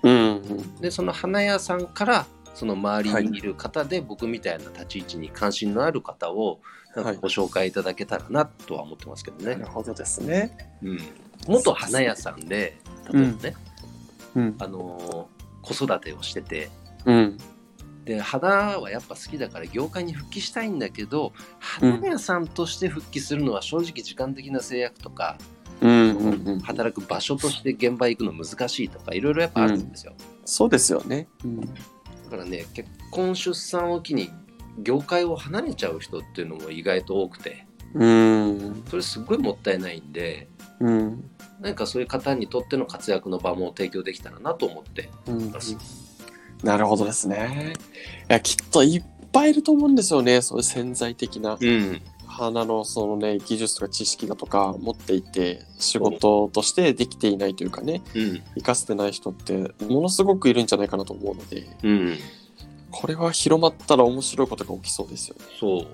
[0.03, 6.61] うんうんでその花屋さんからその周りにいる方で僕みたいな立ち位置に関心のある方を
[6.97, 10.73] なんかご紹介いただけたらなとは思ってますけどね、なるほどですね。
[10.83, 10.99] うん、
[11.47, 12.77] 元花屋さんで
[13.13, 13.55] 例えばね、
[14.35, 14.57] うん。
[14.59, 16.71] あのー子育てをしてて
[17.05, 17.39] うん
[18.11, 18.49] で花
[18.81, 25.39] はやっぱ好きだから業界に復帰したいんだけど花屋さんとして復帰するのは正直時間的な制約とか、
[25.81, 26.61] うんうんうん。
[26.61, 30.13] 働く場所として現場行くの難しいとかいろいろやっぱあるんですよ、
[30.45, 31.29] そうですよね。
[31.45, 31.67] うんだ
[32.31, 34.31] からね結婚出産を機に
[34.81, 40.49] 業界を離れちゃう人っていうのも意外と多くてうんそれすっごいもったいないんで
[40.81, 46.10] うん何かそういう方にとっての活躍の場も提供できたらなと思ってうんいます。
[46.63, 47.75] なるほどですね。
[48.29, 50.43] いやきっといっぱいいると思うんですよね。
[50.43, 62.19] そういう潜在的なうん花のそのね技術とか知識だとか持っていて仕事としてできていないというかねうん生かせてない人ってものすごくいるんじゃないかなと思うのでうん
[62.91, 65.45] これは広まったら面白いことが起きそうですよね。
[65.59, 65.87] そう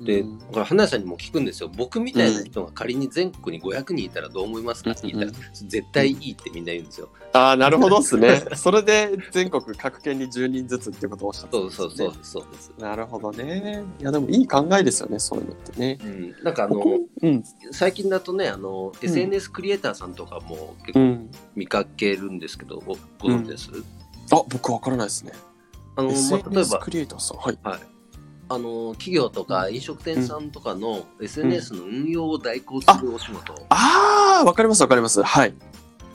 [0.00, 4.92] で、うんこれ花屋さんにも聞くんですよ僕みたいな人が仮に全国に500人いたらどう思いますか？
[4.92, 5.34] って聞いたら、うん
[5.68, 7.08] 絶対いいってみんな言うんですよ。
[7.32, 8.44] ああなるほどですね。
[8.54, 12.72] それで全国各県に10人ずつってことをおっしゃってたんですねそうそうそうです。
[12.78, 13.84] なるほどね。
[14.00, 15.98] いやでもいい考えですよねそういうのってね。
[16.02, 16.82] うん、なんかあの
[17.22, 21.30] うん最近だとねあの、ん SNS クリエイターさんとかも結構うん。
[21.54, 23.70] 見かけるんですけど、ごご存知です、
[24.32, 25.32] あ僕わからないですね。
[25.96, 27.58] あのまあ、例え SNS ばクリエイターさんはい。
[27.62, 27.80] はい、
[28.54, 35.22] あの企業とか飲食店さんとかの SNS の運用を代行するお仕事、ああわかりますわかります。
[35.22, 35.54] はい。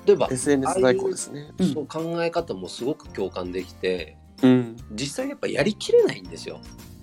[0.06, 1.52] 例えば、SNS 代行ですね。
[1.74, 4.78] そう考え方もすごく共感できてうん。
[4.92, 6.62] 実際やっぱやりきれないんですよ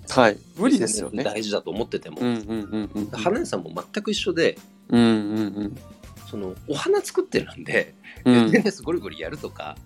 [0.09, 0.37] はい。
[0.57, 1.23] 無理ですよね。
[1.23, 2.17] 大事だと思ってても。
[3.13, 4.57] 花屋さんも全く一緒で
[4.89, 5.77] うんうん
[6.29, 7.95] そのお花作ってるんで、
[8.25, 8.35] うん。
[8.35, 8.45] うん。
[8.47, 9.77] SNS ゴリゴリやるとか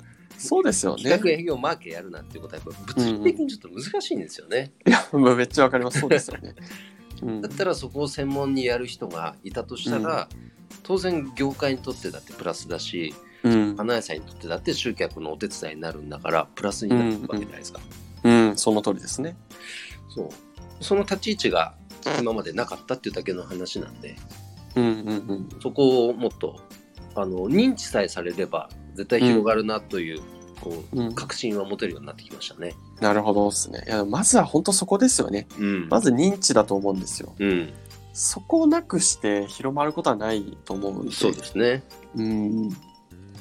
[0.42, 1.24] そうですよね企。
[1.24, 6.00] 画営業マーケやるなんていうことはやっぱ物理的にちょっと難しいんですよね、いやもうめっちゃわかります。
[6.00, 6.56] そうですよね。
[7.22, 10.28] うんだったらそこを専門にやる人がいたとしたら、
[10.82, 17.80] 当然業界にとってだってプラスだしうん花屋さんにとってだって集客のお手伝いになるんだからプラスになるわけじゃないですか、
[18.24, 19.36] うんその通りですね。
[20.10, 20.30] そう
[20.80, 21.76] その立ち位置が
[22.20, 24.16] 今までなかったっていうだけの話なんで
[24.76, 25.50] うんうんうん。
[25.62, 26.60] そこをもっと
[27.16, 30.22] あの認知さえされれば絶対広がるなという,、
[30.62, 32.76] こうんう確信は持てるようになってきましたね。
[33.00, 33.84] なるほどですね。
[33.88, 35.48] いやまずは本当そこですよね。
[35.60, 37.34] うんまず認知だと思うんですよ。
[37.40, 37.74] うん、
[38.14, 41.12] そこをなくして広まることはないと思うんで。
[41.12, 41.84] そうですね。
[42.16, 42.70] うん。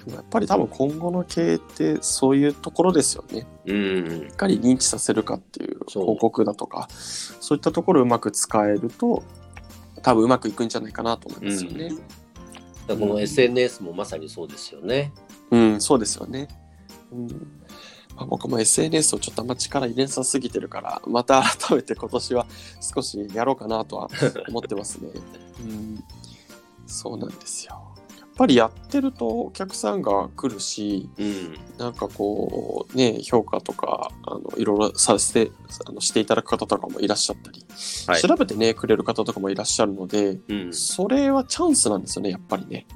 [0.09, 3.47] やっぱり多分今後の経営ってそういうところですよね。
[3.67, 9.23] うんいかに認知させるかっていう広告だとかそういったところをうまく使えると
[10.03, 11.91] 多分うまくいくんじゃないかなと思いますよね。
[11.91, 12.07] だから
[12.97, 15.13] この SNS もまさにそうですよね。
[15.51, 16.49] うん、そうですよね。
[17.13, 17.29] うん
[18.17, 22.47] まあ、僕も SNS をちょっとあんま力入れなさすぎてるからまた改めて今年は
[22.81, 24.11] 少しやろうかなとは
[24.49, 25.11] 思ってますね。
[25.61, 26.05] うん、
[26.87, 27.90] そうなんですよ。
[28.41, 31.55] やっぱりやってるとお客さんが来るしうん。
[31.77, 35.53] なんかこうね評価とかあのいろいろさせて
[35.87, 37.67] あのしていただく方とかもいらっしゃったり、
[38.07, 38.21] はい。
[38.21, 42.87] 調べてねくれる方とかもいらっしゃるのでうん、それはチャンスなんですよねやっぱりね。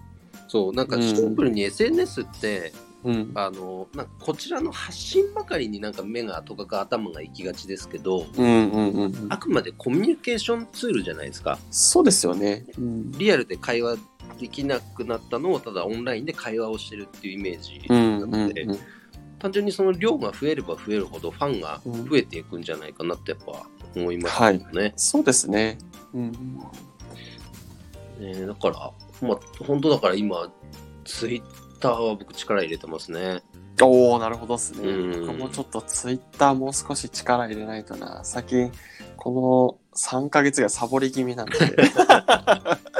[0.49, 9.27] そうなんかシンプルに SNS って、うん、あのなんかこちらの発信ばかりになんか目がとかか頭が行きがちですけどうんうんうんうん。
[9.29, 11.59] あくまでコミュニケーションツールじゃないですか。
[11.71, 12.65] そうですよね。
[12.79, 13.13] うん。
[13.13, 13.97] リアルで会話
[14.39, 18.79] できなくなったのをただオンラインで会話をしてるっていうイメージうんうんなので、うん
[19.45, 24.95] 単純にその量が増えれば増えるほどファンが増えていくんじゃないかなってやっぱ思いますよね。
[24.97, 25.77] そうですね。
[26.15, 26.33] うん
[28.19, 30.51] ねだから、まあ、本当だから今
[31.05, 33.43] ツイッターは僕力入れてますね。
[33.83, 34.89] おおなるほどですね。
[34.89, 38.21] うん僕もちょっとツイッターもう少し力入れないとな。
[38.25, 38.73] 最近
[39.19, 41.53] この3ヶ月がサボり気味なんで。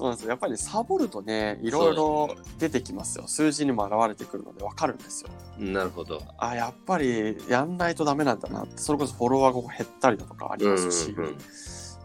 [0.00, 0.30] そうなんですよ。
[0.30, 3.24] やっぱりサボるとね、いろいろ出てきますよ。
[3.26, 5.28] 数字にも現れてくるので分かるんですよ。
[5.58, 6.22] なるほど。
[6.38, 8.78] あ、やっぱりやんないとダメなんだなって。
[8.78, 11.36] それこそフォロワーが減ったりだとかありますし、うんうん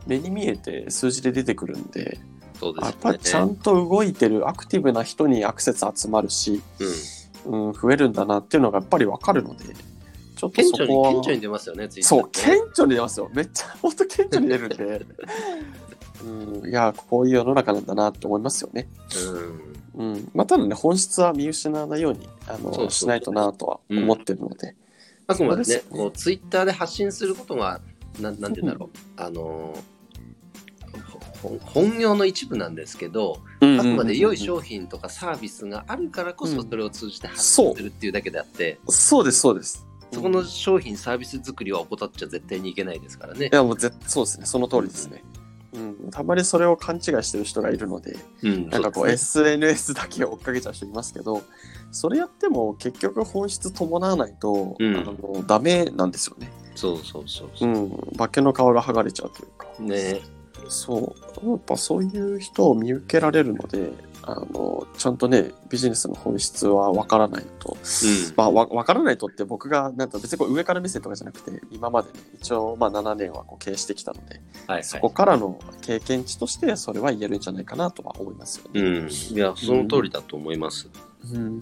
[0.07, 2.19] 目に見えて数字で出てくるんで、
[2.59, 6.61] そうですやっぱりちゃんと動いてるアクティブな人にアクセス集まるし、
[7.47, 9.65] うん、うん、増えるんだなっていうのがやっぱり分かるので、
[10.35, 11.11] ちょっとそこは。
[11.11, 13.29] 顕著に出ますよね、そう、顕著に出ますよ。
[13.33, 15.05] めっちゃ、本当顕著に出るんで。
[16.23, 18.87] うん、いや、こういう世の中なんだなって思いますよね。
[19.95, 20.13] うん。
[20.13, 20.31] うん。
[20.33, 24.75] まあ、ただね、本質は見失わないように、あの、そうそうしないとなとは思ってるので、
[25.27, 25.99] あくまでねそうですよね。
[26.03, 27.81] こうツイッターで発信することが
[28.19, 29.75] なんなんて言うんだろう、あの
[31.41, 36.69] ほ本業の一部なんですけど、あくまで良い商品とかサービスがあるからこそうん。
[36.69, 39.85] それを通じて発信するっていうだけであって、そうです、そうです。
[40.11, 43.49] そこの商品サービス作りは怠っちゃ絶対にいけないですからね。
[43.51, 43.55] い。
[43.55, 44.45] やもうぜそうですね。
[44.45, 45.23] その通りですね、
[45.75, 51.41] うん、たまにそれを勘違いしてる人がいるのでうん、なんかこう SNS だけを追っかけちゃう人いますけど
[51.91, 54.97] それやっても結局本質伴わないと、うん。
[54.97, 57.69] あのダメなんですよね、そうそうそうそう。
[57.69, 58.11] う。
[58.13, 59.67] ん、化けの皮が剥がれちゃうというか。
[59.79, 60.21] ね。
[60.67, 61.49] そう。
[61.49, 63.91] やっぱそういう人を見受けられるので
[64.27, 67.77] あのちゃんとねビジネスの本質は分からないとうん
[68.35, 78.81] まあ、わ分からないとって僕がなんか別にこう上から目線とかじゃなくて今までね一応まあ7年はこう経営してきたのではいそこからの経験値としてそれは言えるんじゃないかなとは思いますよね。
[78.81, 79.09] うん。
[79.09, 80.89] いや、その通りだと思います。
[81.33, 81.61] うん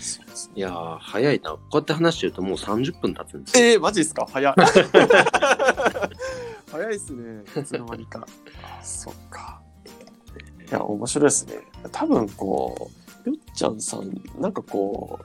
[0.00, 1.50] そうですねいやー、早いな。
[1.52, 3.64] こうやって話してるともう30分経つんですよ。
[3.66, 4.26] えー、マジですか？
[4.30, 4.54] 早い。
[6.70, 7.42] 早いですね。
[7.60, 8.24] いつの間にか。
[8.62, 9.60] あそっか。
[10.70, 11.54] いや、面白いですね。
[11.92, 12.90] 多分こ
[13.26, 15.24] う、よっちゃんさん、なんかこう、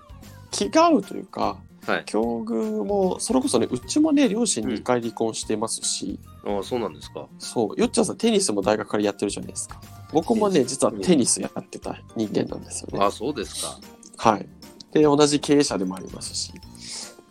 [0.51, 2.03] 気が合うというか、はい。
[2.06, 7.27] 境遇も、それこそね、うちもね、両親2回離婚してますし、ああ、そうなんですか。
[7.39, 9.82] そう、よっちゃんさんテニスも大学からやってるじゃないですか。
[10.13, 13.03] 僕もね、実はテニスやってた人間なんですよね。
[13.03, 13.77] ああ、そうですか。
[14.17, 14.47] はい。
[14.93, 16.53] で、同じ経営者でもありますし。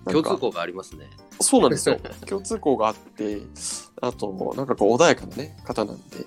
[0.05, 1.09] 共通項がありますね。
[1.41, 1.99] そうなんですよ。
[2.27, 3.41] 共通項があって、
[4.01, 6.27] あと、なんかこう、穏やかなね、方なんで、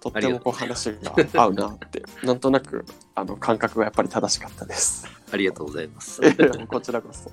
[0.00, 2.84] とってもこう話が合うなって、なんとなく、
[3.14, 5.06] あの、感覚がやっぱり正しかったです。
[5.32, 6.20] ありがとうございます。
[6.68, 7.30] こちらこそ。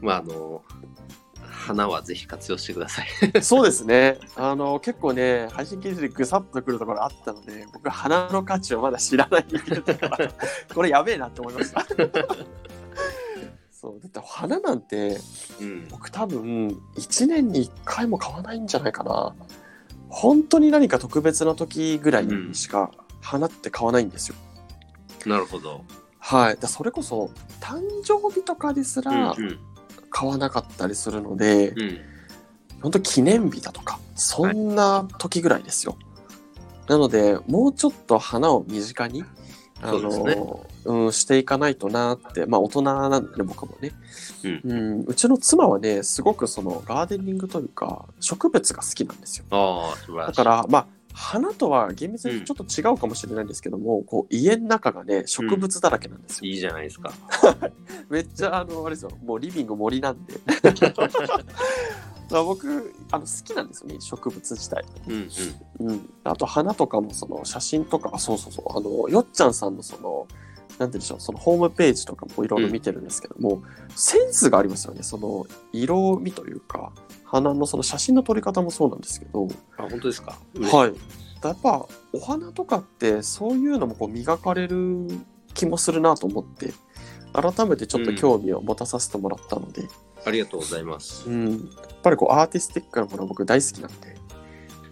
[0.00, 0.62] まあ、あの、
[1.60, 3.06] 花はぜひ活用してください。
[3.42, 4.18] そうですね。
[4.36, 10.18] あの、結構ね、配信記事でぐさっとくるところあったので、僕、花の価値をまだ知らないから、
[10.74, 11.86] これやべえなって思いました。
[13.70, 15.18] そう、だって花なんて、
[15.60, 15.88] うん。
[15.88, 19.34] 僕多分1年に1回も買わないんじゃないかな
[20.10, 24.34] 本当に何か特別な時ぐらいにしか花って買わないんですよ、
[25.24, 25.84] なるほど。
[26.18, 29.58] はいだそれこそ誕生日とかですうんらうん。
[30.10, 31.98] 買わなかったりするので、うん。
[32.82, 35.96] 本当記念日だとかそんな時ぐらいですよ、
[36.88, 39.24] なのでもうちょっと花を身近に
[39.82, 43.92] あそうですねのうん、していかないとなってまあ大人なんでね僕もね、
[44.44, 44.60] うん。
[44.64, 49.44] うん、うちの妻はねすごくそのガーデニングというか植物が好きなんですよ。
[49.50, 50.36] ああ、素晴らしい。
[50.36, 57.12] だからまあ花とは厳密にちょっと違うかもしれないんですけども、こう家の中がね植物だらけなんですよ、いいじゃないですか。
[58.08, 59.10] めっちゃあのあれですよ。
[59.24, 60.40] もうリビング森なんで。
[62.30, 64.84] 僕あの好きなんですよね植物自体。
[65.08, 65.28] うん
[65.80, 65.88] うん。
[65.88, 68.78] うん、あと花とかもその写真とかあそうそうそう。
[68.78, 70.28] あのよっちゃんさんのその
[70.80, 73.62] なんて言うんでしょうそのホームページとかもいろいろ見てるんですけども、
[73.94, 75.02] センスがありますよね。
[75.02, 76.92] その色味というか
[77.24, 80.38] 花のその写真の撮り方もそうなんですけど、あ、本当ですか？
[80.58, 80.94] はい。
[81.46, 85.06] やっぱお花とかってそういうのもこう磨かれる
[85.52, 86.72] 気もするなと思って
[87.32, 89.82] 改めてちょっと興味を持たさせてもらったので、
[90.24, 91.28] ありがとうございます。
[91.28, 91.50] うん。
[91.50, 91.58] やっ
[92.02, 94.16] ぱりこうアーティスティックなものは僕大好きなんで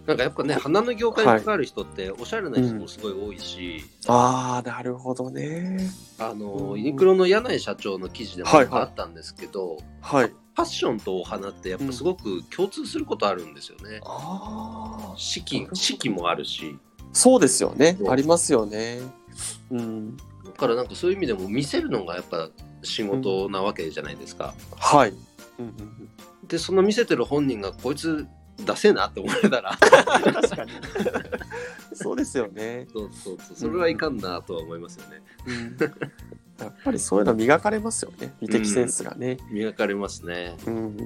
[0.09, 5.87] なんかやっぱね、花の業界に関わる人って、おしゃれな人もすごい多いし、ああなるほどね。
[6.17, 6.81] あの、うん。
[6.81, 8.81] ユニクロの柳井社長の記事でもはいはい。
[8.81, 10.29] あったんですけど、はい。
[10.29, 14.01] ファッションとお花ってやっぱすごく共通することあるんですよね。
[14.03, 16.75] ああ四季、四季もあるし、
[17.13, 17.95] そうですよね。
[18.09, 19.01] ありますよね。
[19.69, 20.17] うん。
[20.17, 20.23] だ
[20.57, 22.49] からなんかそういう意味でも見せるのがやっぱ
[22.81, 24.55] 仕事なわけじゃないですか。
[24.75, 25.15] はい、うん
[25.59, 28.27] うんうん、で、その見せてる本人がこいつ
[28.65, 30.71] 出せなって思われたら、確かに。
[31.93, 35.21] そうですよね、そうそうそう、それはいかんなとは思いますよね。
[35.47, 35.77] うん、
[36.59, 38.33] やっぱりそういうの磨かれますよね。
[38.41, 40.55] 美的センスがね、磨かれますね。
[40.65, 40.97] うん。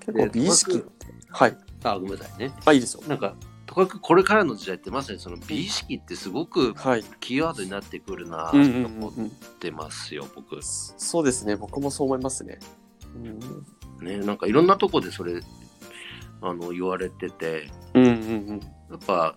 [0.00, 0.84] 結構美意識
[1.28, 1.56] はい。
[1.84, 2.52] あ、ごめんなさいね。
[2.64, 3.02] あいいですよ。
[3.08, 3.34] なんか、
[3.66, 7.04] とかくこれからの時代ってまさにその美意識ってすごくはい。
[7.20, 9.30] キーワードになってくるなとうんうんうん思っうん。
[9.60, 10.58] てますよ、僕。
[10.60, 11.56] そうですね。
[11.56, 12.58] 僕もそう思いますね、
[14.00, 15.40] うん、ね、なんかいろんなとこでそれ、
[16.42, 18.12] あの、言われてて、うんうんう
[18.54, 18.60] ん。
[18.90, 19.36] やっぱ、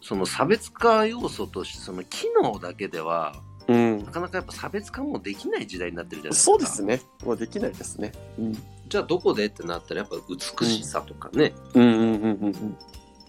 [0.00, 3.34] その差別化要素として、その機能だけでは、
[3.66, 4.04] うん。
[4.04, 6.52] なかなかやっぱ差別化もできない時代になってるじゃないですか。
[6.52, 7.00] そうですね。
[7.24, 8.52] もうできないですね、うん、
[8.88, 12.76] じゃあどこでってなったら、やっぱ美しさとかね、うんうんうんうんうん。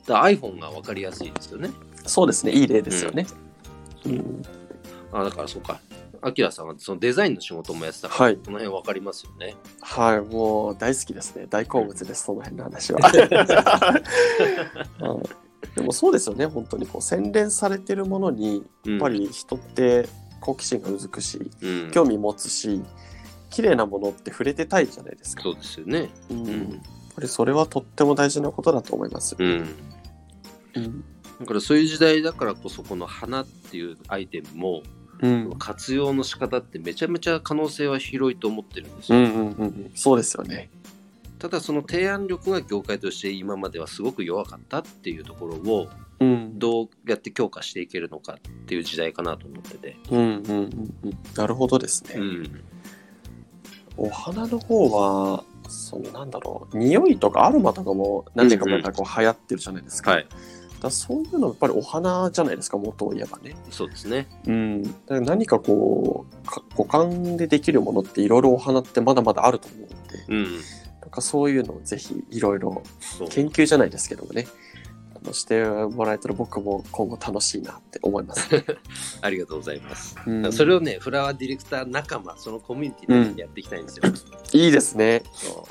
[0.06, 1.70] だ iPhone が分かりやすいですよね。
[2.06, 2.52] そうですね。
[2.52, 3.26] いい例ですよね、
[4.06, 4.44] うん。
[5.14, 5.80] あだからそうか。
[6.26, 9.56] アキラさんはそのデザインの仕事もやってたから、はいこの辺分かりますよね。
[9.82, 11.46] はい、もう大好きですね。
[11.48, 13.00] 大好物です、その辺の話は。
[15.02, 15.24] うん
[15.76, 20.08] でもそうですよね、本当にこう洗練されてるものに、ややっぱ、り人って
[20.40, 22.82] 好奇心がうずくし、うん、興味持つし、
[23.50, 25.44] 綺麗なものって触れてたいじゃないですか。
[25.44, 26.10] そうですよね。
[26.32, 26.60] うんうんやっ
[27.16, 29.36] ぱりそれはとっても大事なことだと思います。
[29.40, 29.68] うん。
[30.76, 31.04] うん。
[31.40, 34.84] だからそういう時代だからこそこの花っていうアイテムも
[35.26, 35.56] うん。
[35.58, 39.18] 活用の仕方ってめちゃめちゃ可能性は広いと思ってるんですよ。
[39.18, 39.92] うんうんうんうん。
[39.96, 40.70] そうですよね。
[41.40, 46.60] ただその提案力が業界として今まではすごく弱かったっていうところをうん。
[46.60, 49.98] どうやって強化していけるのかっていう時代かなと思ってて。
[50.12, 51.18] うんうんうんうん。
[51.36, 52.16] なるほどですね。
[52.16, 52.64] うん。
[53.98, 60.12] お花の方は、そのなんだろう、匂いとかアロマとかも何年か前からこう流行ってるじゃないですか。
[60.12, 60.28] はい。
[60.86, 63.56] だそういうのはやっぱりお花じゃないですか、元を言えばね。
[63.70, 64.28] そうですね。
[64.48, 64.84] うん。
[64.84, 70.44] だから何かこう、か五感でできるものっていろいろお花ってまだまだあると思うので、うん。
[71.02, 72.84] なんかそういうのをぜひいろいろ
[73.30, 74.48] 研究じゃないですけどもね、
[75.34, 78.50] してもらえたら僕も今後楽しいなって思います。
[79.22, 80.16] ありがとうございます。
[80.26, 84.04] うんそれをね、フラワーディレクター仲間、そのコミュニティでやっていきたいんですよ。
[84.54, 85.24] いいですね。
[85.34, 85.68] そ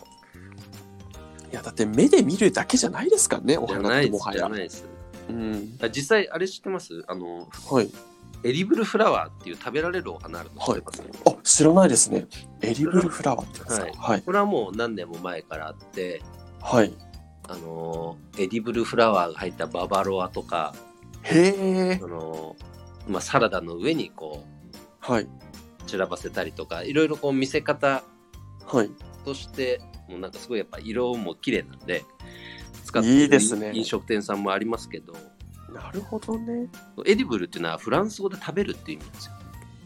[1.53, 4.39] いや、だって目で見るだけじゃないですからね、お花ってもはや。
[4.39, 4.94] じゃないです。
[5.29, 5.79] うん。
[5.83, 7.05] あ実際、あれ知ってます？
[7.07, 7.91] あの、はい。
[8.43, 12.27] エディブルフラワーっていう食べられるお花あるの知ってます、あ、知らないですね。
[12.61, 13.87] エディブルフラワーってですか。
[13.97, 14.23] はい。
[14.23, 16.21] これはもう何年も前からあって、
[16.61, 16.93] はい。
[17.49, 20.75] あのエディブルフラワーが入ったババロアとか、
[21.23, 22.01] へえ
[23.09, 24.45] まあ、サラダの上にこ
[25.01, 25.23] はい。
[25.23, 25.29] う
[25.87, 28.03] 散らばせたりとかいろいろこう見せ方
[28.67, 28.91] はい。
[29.25, 32.05] としてもうなんかすごいやっぱ色も綺麗なんで
[32.95, 35.15] 使っていいですね飲食店さんもありますけど
[35.75, 36.69] なるほどね。
[37.05, 39.33] エディブルっていうのはフランス語で食べるっていう意味ですよ。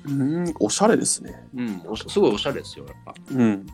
[0.05, 1.49] うん、おしゃれですね。
[1.55, 3.15] うん、すごいおしゃれですよやっぱ。
[3.33, 3.67] うん。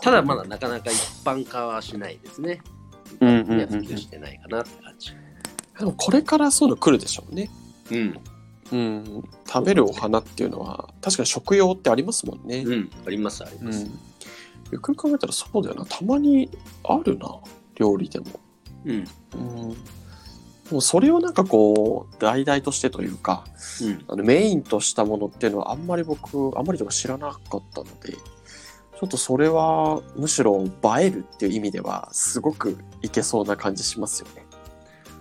[0.00, 2.60] ただまだなかなか一般化はしないですね。
[3.20, 5.10] うんうんうんうんしてないかなって感じ。
[5.78, 7.50] でもこれからそういうの来るでしょうね。
[7.90, 8.20] うん、
[8.72, 9.24] うん。
[9.46, 12.62] 食べるお花っていうのは、確かに食用ってありますもんね。
[12.66, 13.84] うん、ありますあります。
[13.84, 13.90] うん。
[14.72, 15.84] よく考えたらそうだよな。
[15.84, 16.48] たまに
[16.84, 17.28] あるな。
[17.76, 18.26] 料理でも。
[18.84, 18.92] うん、
[19.34, 19.70] うん。
[19.70, 19.76] で
[20.72, 23.44] もそれをなんかこう、題材としてというか、
[23.82, 34.46] うん、あのメインとしたものっていうのはあんまり僕、あんまりとか知らなかったので、ちょっとそれはむしろ映えるっていう意味ではすごくいけそうな感じしますよね。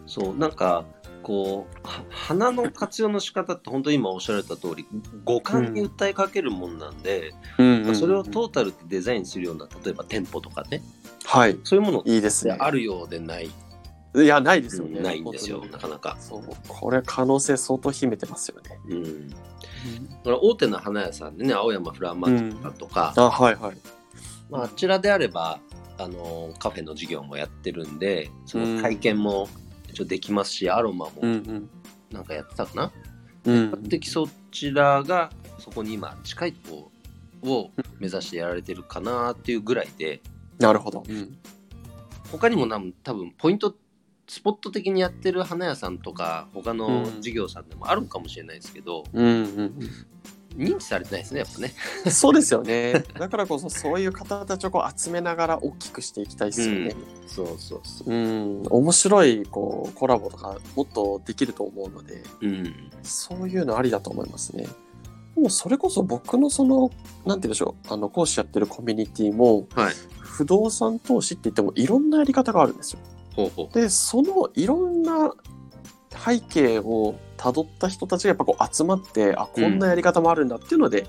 [0.08, 0.86] そうなんか
[1.24, 4.88] こうは花の活用の仕方って本当に今おっしゃられた通り
[5.26, 10.82] 五感に訴えかけるもんなんで、うんそれをトータルでデザインするような例えば店舗とかね
[11.26, 11.58] はい。
[11.64, 12.54] そういうものっいいですね。
[12.56, 15.02] てあるようでない、いや、ないですよね。
[15.02, 16.18] ないんですよなかなか。
[16.20, 16.44] そう。
[16.68, 18.80] これ可能性相当秘めてますよね。
[18.90, 23.78] うん、だから大手の花屋さんでね青山フラワーマーケットとか、あ、はいはい。
[24.50, 25.60] まあ、あちらであれば
[25.98, 29.50] あのカフェの授業もやってるんでその体験も
[29.90, 31.70] 一応できますし、アロマもうんうん。
[32.12, 32.92] なんかやってたかな、
[33.46, 36.92] うん比較的そちらがそこに今近いとこ
[37.44, 40.22] を目指してやられてるかなっていうぐらいで
[40.60, 41.04] なるほど。
[41.08, 41.38] うん。
[42.32, 42.68] 他にも
[43.04, 43.76] 多分ポイント
[44.28, 49.80] スポット的にやってる花屋さんとか他のうん事業さんでもあるかもしれないですけど、うんうん
[50.56, 51.74] 認知されてないですねやっぱね。
[52.06, 52.12] うん。
[52.14, 53.04] そうですよね。
[53.20, 56.96] だからこそそういう方たちをこう集めながら大きくしていきたいですよね。
[57.28, 58.10] そうそうそう。
[58.10, 62.90] うん、面白いこうコラボとかもっとできると思うのでうん。
[63.04, 64.66] そういうのありだと思いますね。
[65.36, 66.94] もうそれこそ僕のそのなんて
[67.26, 69.94] 言うんでしょうあの講師やってるコミュニティもはい。
[70.36, 73.00] 不動産投資って言ってもいろんなやり方があるんですよ。
[73.36, 75.34] ほうほでそのいろんな
[76.26, 81.08] 背景をたどった人たちがやっぱこう集まってあこんなやり方もあるんだっていうので、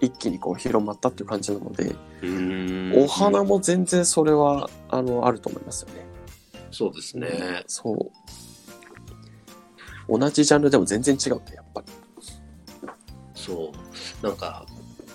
[0.00, 2.26] 一気にこう広まったっていう感じなので、う。
[2.26, 6.06] うんお花も全然それはあのあると思いますよね。
[6.70, 7.64] そうですね。
[7.66, 7.92] そ
[10.08, 10.18] う。
[10.18, 11.92] 同じジャンルでも全然違うんだやっぱり。
[13.48, 13.72] そ
[14.22, 14.26] う。
[14.26, 14.66] なんか、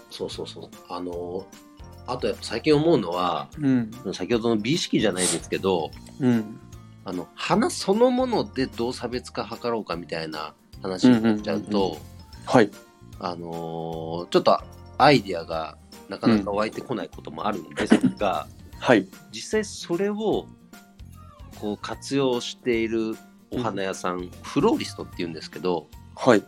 [0.09, 0.69] そうそうそう。
[0.89, 1.45] あの、
[2.07, 3.91] あとやっぱ最近思うのは、うん。
[4.13, 6.59] 先ほどの美意識じゃないですけど、うん。
[7.05, 11.97] あの、花そのものでどう差別化図ろうかみたいな話になっちゃううんうんと、
[12.45, 12.69] はい。
[13.19, 14.59] あのーちょっと
[14.97, 15.77] アイディアが
[16.09, 18.47] なかなか湧いてこないこともあるんですが、
[18.79, 19.07] はい。
[19.31, 20.45] 実際それを
[21.59, 23.15] こう活用している
[23.51, 26.43] お花屋さん、フローリストっていうんですけど、はい。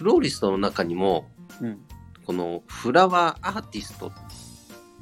[0.00, 1.28] フローリストの中にも、
[1.60, 1.78] うん。
[2.24, 4.12] このフラワーアーティストっ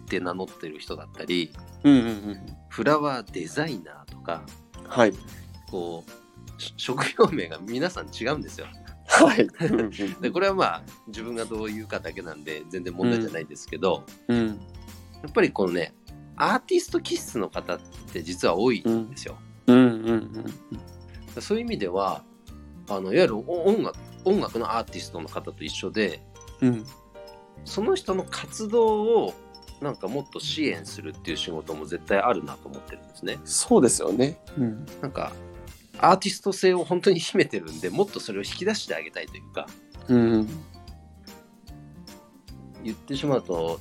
[0.09, 1.53] て名乗ってる人だったり、
[1.85, 2.57] うんうんうん。
[2.69, 4.43] フラワーデザイナーとか、
[4.89, 5.13] はい。
[5.71, 8.67] こう、し職業名が皆さん違うんですよ。
[9.07, 9.47] はい。
[10.21, 14.47] で、これはまあ、自分がどう言うかだけなんで、全然問題じゃないですけど、うん。
[14.49, 14.55] や
[15.29, 15.95] っぱりこのね、
[16.35, 17.81] アーティスト気質の方っ
[18.13, 19.39] て実は多いんですよ。
[21.41, 22.25] そういう意味では、
[22.89, 23.97] あのいわゆるお音楽
[24.29, 26.21] 音楽のアーティストの方と一緒で、
[26.61, 26.85] うん。
[27.65, 29.35] その人の活動を
[29.81, 33.39] なんかもっと支援するっていう仕事も絶対あるなと思ってるんですね。
[33.45, 34.39] そうですよね。
[34.57, 34.87] うん。
[35.01, 35.33] なんか
[35.99, 39.67] アーティスト性を本当に秘めてるんでもっとそれを引き出してあげたいというか
[40.09, 40.49] うん。
[42.85, 43.81] 言ってしまうと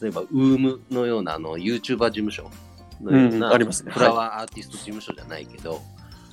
[0.00, 2.50] 例えば UM のようなあの YouTuber 事務所
[3.00, 5.80] のよううんな、ありますねフラワーアーティスト事務所じゃないけど、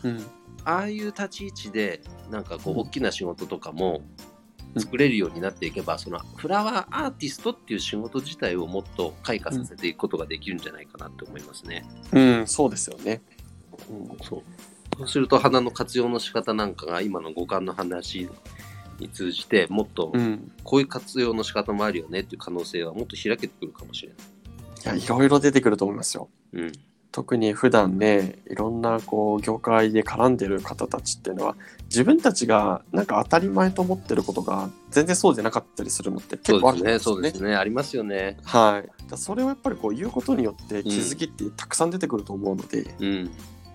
[0.04, 0.26] うん。
[0.66, 4.02] ああいう立ち位置でなんかこううん大きな仕事とかも
[4.76, 11.86] うん作れるようになっていけば、そのフラワーアーティストっていう仕事自体をもっと開花させていくことができるんじゃないかなって思いますね。
[12.12, 13.22] うん、そうですよね。
[13.90, 14.08] うん。
[14.22, 14.44] そう
[14.98, 18.30] そうすると花の活用の仕方なんかが今の五感の話
[19.00, 20.52] に通じてもっとうん。
[20.64, 24.16] こういう活用の仕方もあるよねっていう可能性はもっと開けてくるかもしれな
[24.94, 24.98] い。
[24.98, 26.30] いや、いろいろ出てくると思いますよ。
[26.54, 26.72] うん
[27.12, 31.56] 特に普段ねいろんなこう業界で絡んでる方たちっていうのは
[31.86, 37.30] 自分たちがなんか当たり前と思ってることが全然そうじゃなかったりするのって結構あるんね、ですよね。
[37.30, 37.44] そうです。
[37.44, 38.38] ね、ありますよね。
[38.44, 43.32] はい、だそれをやっぱりこう言うことによって気づきってたくさん出てくると思うので、やっうん、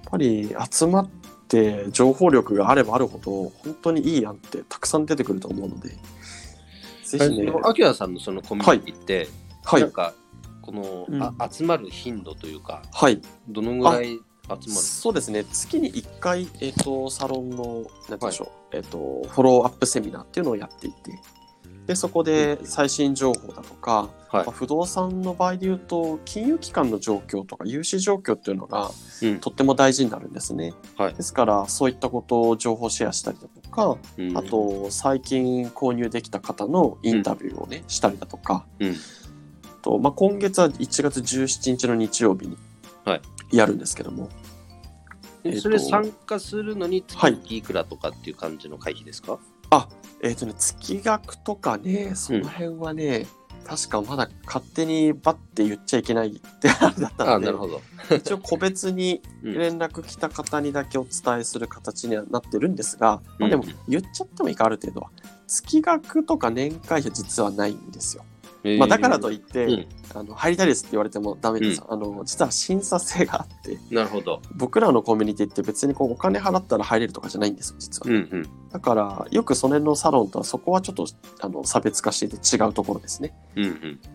[0.07, 1.09] ぱり集まっ
[1.49, 5.91] て情報力があればあるほど本当にいい案ってたくさん出てくると思うので
[7.05, 7.53] ぜひね。
[7.64, 9.28] アキラさんのそのコミュニティって、
[9.64, 9.82] はい。
[9.82, 10.14] なんか
[10.65, 11.23] この、うん。
[11.23, 13.21] あ集まる頻度というかはい。
[13.49, 14.62] どのぐらい集まる？
[14.71, 15.45] そうですね。
[15.45, 21.12] 月に1回、えー、とサロンのなんて言うんでしょう、えー、とフォローアップセミナーっていうのをやっていて。
[21.87, 24.45] でそこで最新情報だとか、はい。
[24.47, 28.91] まあ不動産の場合で言うと金融機関の状況とか融資状況っていうのが
[29.23, 29.39] うん。
[29.39, 30.73] とっても大事になるんですね。
[30.97, 31.15] はい。
[31.15, 34.39] ですからそういったことを情報シェアしたりだとか、うん。
[34.39, 38.97] あと最近購入できた方のインタビューをね、したりだとか、うん
[39.85, 42.57] とまあ、今月は1月17日の日曜日に
[43.05, 43.22] はい。
[43.53, 44.30] やるんですけども、
[45.45, 47.37] えーとそれ参加するのにはい。
[47.37, 49.39] 月いくらとかっていう感じの会費ですか、
[50.22, 53.26] えっ、とね、月額とかね、その辺はね、
[53.66, 57.37] 確かまだ勝手にバッて言っちゃいけないってあれだったので。
[57.37, 57.82] あなる、ほど。
[58.16, 59.53] 一応個別に うん。
[59.55, 63.74] 連絡来た方にだけお伝えする形にはなってるんですが、まあ、でもうん。
[63.87, 65.11] 言っちゃってもいいか、ある程度は。
[65.47, 68.24] 月額とか年会費は実はないんですよ。
[68.65, 68.79] えー。
[68.79, 69.87] まあ、だからといって、うん。
[70.15, 74.41] あの入りたいですって言われてもダメです、あの実は審査制があってなるほど。
[74.55, 78.49] 僕らのコミュニティって別にこうお金払ったら入れるとかじゃないんですよ実は、うんうん。
[78.71, 81.07] だからよくその辺のサロンとはそこはちょっと
[81.41, 83.65] あの差別化していて違うところですね、うん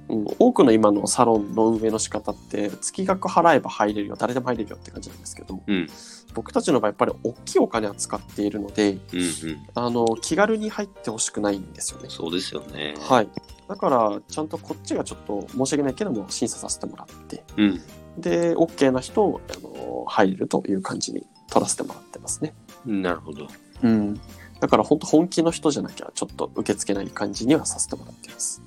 [0.10, 0.20] うん。
[0.20, 5.90] うん、多くの今のサロンの運営の仕方って月額払えば入れるよ誰でも入れるよって感じなんですけどうん。
[6.34, 9.30] 僕たちの場合やっぱり大きいお金は使っているのでうんうん。
[9.76, 12.08] あの気軽に入ってほしくないんですよね。
[12.10, 12.94] そうですよね。
[13.02, 13.28] はい
[13.70, 17.44] だからちゃんとこっちがちょっと申し訳ないけども審査させてもらって。
[17.56, 17.82] うん。
[18.18, 22.56] で OK な人をあの入れるという感じに取らせてもらってますね。
[22.84, 23.48] なるほど。
[23.84, 24.20] うん。
[24.60, 28.64] だから本当本気の人じゃなきゃちょっと受け付けない感じにはさせてもらってます。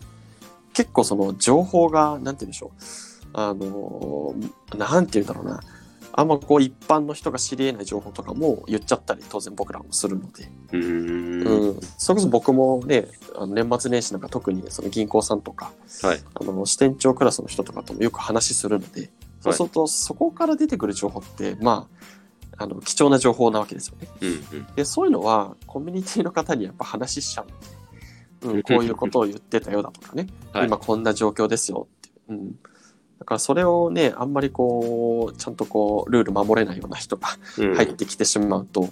[0.73, 3.31] 結構その情報がなんて言うんでしょう。
[3.35, 4.35] あの
[4.77, 5.61] なんて言うんだろうな
[6.15, 11.47] あんまこう一般の人が知り得ない情報とかも言っちゃったり当然僕らもするので、うーん。
[11.47, 16.21] うん、それこそ僕もねあの年末年始なんか特にその銀行さんとかはい。
[16.35, 19.11] あの支店長クラスの人とかともよく話するので
[19.41, 21.89] そうするとそこから出てくる情報ってま
[22.59, 24.09] ああの貴重な情報なわけですよね。
[24.21, 24.33] うんう
[24.63, 24.67] ん。
[24.77, 32.59] でそういうのはコミュニティの方にやっぱ話しちゃうんで、うん、 こういうことを言ってたよだとかね、はい今こんな状況ですよって、うん、
[33.23, 37.75] だからそれをねあんまりこうちゃんとこうルール守れないような人がうん。
[37.77, 38.89] 入ってきてしまうと、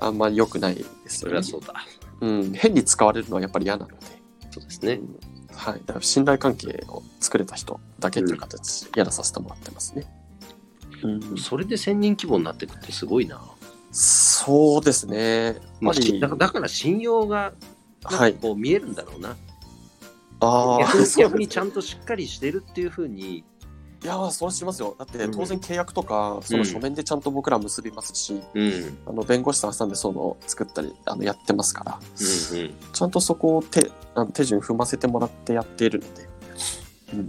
[0.00, 1.08] あんまり良くないですよね。
[1.08, 1.74] それは、そうだ。
[2.20, 3.96] うん、変に使われるのはやっぱり嫌なので、
[4.50, 4.94] そうですね。
[4.94, 5.18] うん。
[5.54, 10.06] はい、だから信頼関係を作れた人だけという形やらさせてもらってますね、
[11.04, 13.40] うん、それで1000人規模になってくってすごいな。
[13.92, 15.56] そうですね。
[15.80, 17.52] まあ、だからだから信用が
[18.40, 19.36] こう見えるんだろうな。
[20.40, 23.44] あ逆にあ逆にちゃんとしっかりしてるっていうふうに、
[24.02, 24.96] いやーそうしますよ。
[24.98, 25.30] だってうん。
[25.30, 31.98] 当然契約とか、その書面でちゃんと僕ら結びますし、うん、あの弁護士さん挟んでその作ったりあのやってますから。
[32.00, 32.74] うん、うん。
[32.92, 36.28] ちゃんとそこを手あの手順踏ませてもらってやっているので、
[37.14, 37.28] うん、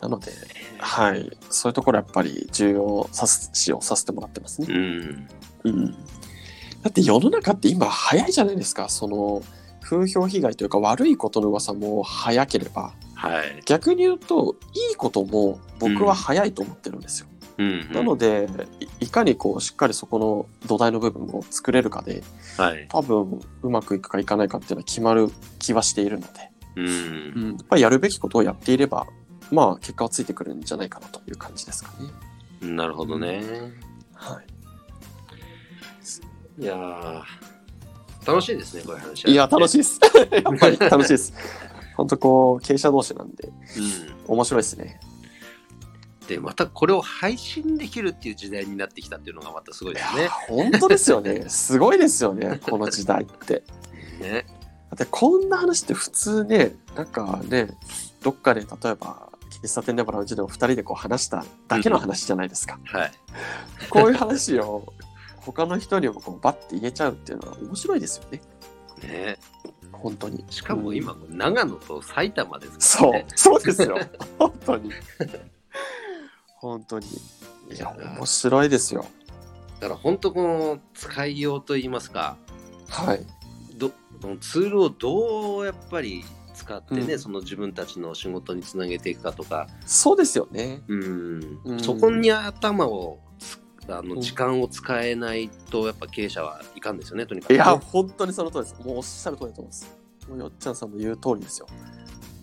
[0.00, 0.32] なので
[0.78, 1.36] はい。
[1.50, 4.68] そういうところやっぱり重要さす使用させてもらってますね。
[4.68, 5.28] ど。、うん。
[5.64, 5.96] うん、だ
[6.88, 8.88] って世の中って今早いじゃないですか。
[8.88, 9.42] その
[9.80, 12.92] 風評被害というか悪いことの噂も早ければ
[13.22, 13.62] はい。
[13.66, 14.56] 逆に言うと
[14.90, 17.92] いいことも僕は早いと思ってるんですよ、うん、うん。
[17.92, 18.48] なので
[19.00, 22.24] いいかにこうしっかりそこの土台の部分を作れるかで
[22.56, 22.88] はい。
[22.88, 26.86] 多分うまくいくかいかないかっていうのは決まる気はしているので、うん。
[26.86, 29.06] うん、やっぱりやるべきことをやっていれば
[29.52, 31.92] まあ結果はついてくるんじゃないかなという感じですか
[32.60, 32.74] ね。
[32.74, 33.42] なるほどね。
[34.14, 34.46] はい
[36.58, 37.22] いやー
[38.26, 39.28] 楽しいですね、こういう話。
[39.28, 39.80] いや、楽しいい。
[39.80, 40.00] です。
[40.30, 41.32] やっぱり楽しいです。
[42.02, 43.48] 本当こう経営者同士なんで
[44.26, 44.98] うん、面白いですね。
[46.26, 50.28] でまたこれを配信できるっていう時代になってきたっていうのがまたすごいですね。
[50.48, 51.44] 本当ですよね。
[51.48, 53.62] すごいですよね、この時代って。
[54.20, 54.46] ね
[54.90, 57.68] だってこんな話って普通ね、なんかね、
[58.22, 59.30] どっかで例えば、
[59.62, 62.80] 喫茶店でもラウンジでも2人でこう話しただけの話じゃないですか。
[62.84, 63.12] はい、
[63.90, 64.92] こういう話を
[65.36, 68.40] 他の人にもこうバッて言えちゃうっていうのは面白いですよね。
[69.02, 69.38] ね
[70.02, 70.44] 本当に。
[70.50, 73.98] しかも今、長野と埼玉ですからそうね。、そうですよ。
[74.38, 74.90] 本当に。
[76.56, 77.06] 本当に。
[77.06, 79.06] いや、面白いですよ。
[79.80, 82.36] だから本当この使いようといいますか
[82.88, 83.26] はい。
[83.76, 83.90] ど
[84.40, 86.24] ツールをどうやっぱり
[86.54, 90.82] 使ってね、うんその自分たちの仕事につなげていくかとか、そうですよね。
[90.88, 93.31] うんうんそこに頭をつ
[93.88, 98.76] あのうん時間を使えないとやっぱ経営者はいかんですよねとにかくね、いや、本当にその通りです。
[98.84, 99.98] もうおっしゃる通りだと思います。
[100.28, 101.66] もうよっちゃんさんの言う通りですよ。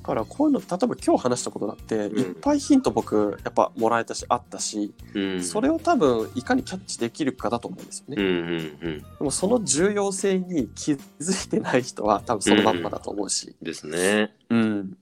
[0.02, 8.24] だからこういうの、例えば今日話したことだって、んいっぱいヒント僕、やっぱもらえたし、あったし、うん、それを多分、いかにキャッチできるかだと思うんですよね。
[8.24, 13.56] うんうんうんでもその重要性に気づいてない人は多分そのまんまだと思うし。
[13.62, 14.34] ですね。
[14.50, 14.98] うん。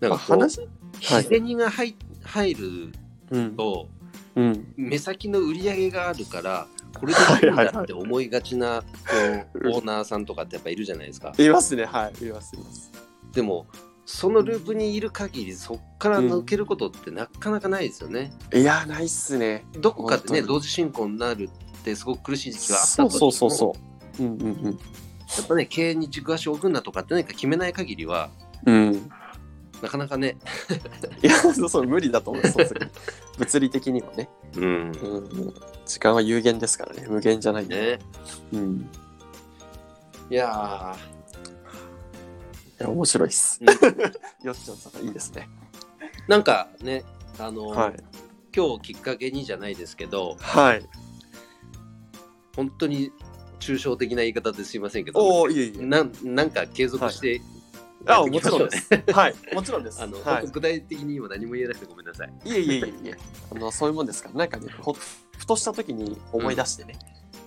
[0.00, 0.66] なんか話は
[1.20, 2.92] い日銭が入入る
[3.30, 3.56] うん。
[3.56, 3.88] と
[4.36, 4.74] うん。
[4.76, 6.66] 目先の売り上げがあるから
[6.98, 8.82] これでいいんだって思いがちな
[9.54, 11.32] オーナーさんとかってやっぱいるじゃないですか。
[11.38, 11.84] いますね。
[11.84, 12.24] はい。
[12.24, 12.92] います、います。
[13.32, 13.66] でも
[14.06, 18.32] そのループにいる限りそっから抜けることってなかなかないですよね。
[18.52, 19.64] いや、ないっすね。
[19.80, 23.76] どこかでね同時進行になるってすごく苦しい時期があったそうとしてもそうそうそ
[24.20, 24.22] う。
[24.22, 24.64] うんうんうん。
[24.64, 24.70] や
[25.42, 28.30] っぱね経営に軸足を置くんだとかって何か決めない限りは
[28.66, 29.10] うん。
[29.84, 30.38] なかなかね、
[31.22, 32.54] いや、そうそう、無理だと思います。
[32.54, 32.90] そうする
[33.36, 35.18] 物理的にもね、うん、うんう
[35.48, 35.54] ん。
[35.84, 37.06] 時間は有限ですからね。
[37.06, 37.68] 無限じゃない。
[37.68, 37.98] ね
[38.50, 38.88] うん。
[40.30, 40.96] いや
[42.80, 43.60] いや、面白いっす。
[43.60, 43.66] うん
[44.46, 45.50] よっちゃんさん、いいですね。
[46.26, 47.04] ーなんかね
[47.38, 47.94] あの、はい。
[48.56, 50.82] 今日きっかけにじゃないですけどはい。
[52.56, 53.12] 本当に
[53.60, 55.82] 抽象的な言い方ですいませんけどおお、いえいえ。
[55.84, 57.42] なんなんか継続して
[58.06, 59.12] あ、もちきましょうんです。
[59.12, 59.34] はい。
[59.52, 60.02] もちろんです。
[60.02, 62.32] あの、は本当具体的に今何も言えなくてごめんなさい。
[62.44, 62.50] い。
[62.50, 63.18] いえいえいえいえ。
[63.54, 66.98] あの、そういうもんですから、なんかね、ほふとした時に思い出してね、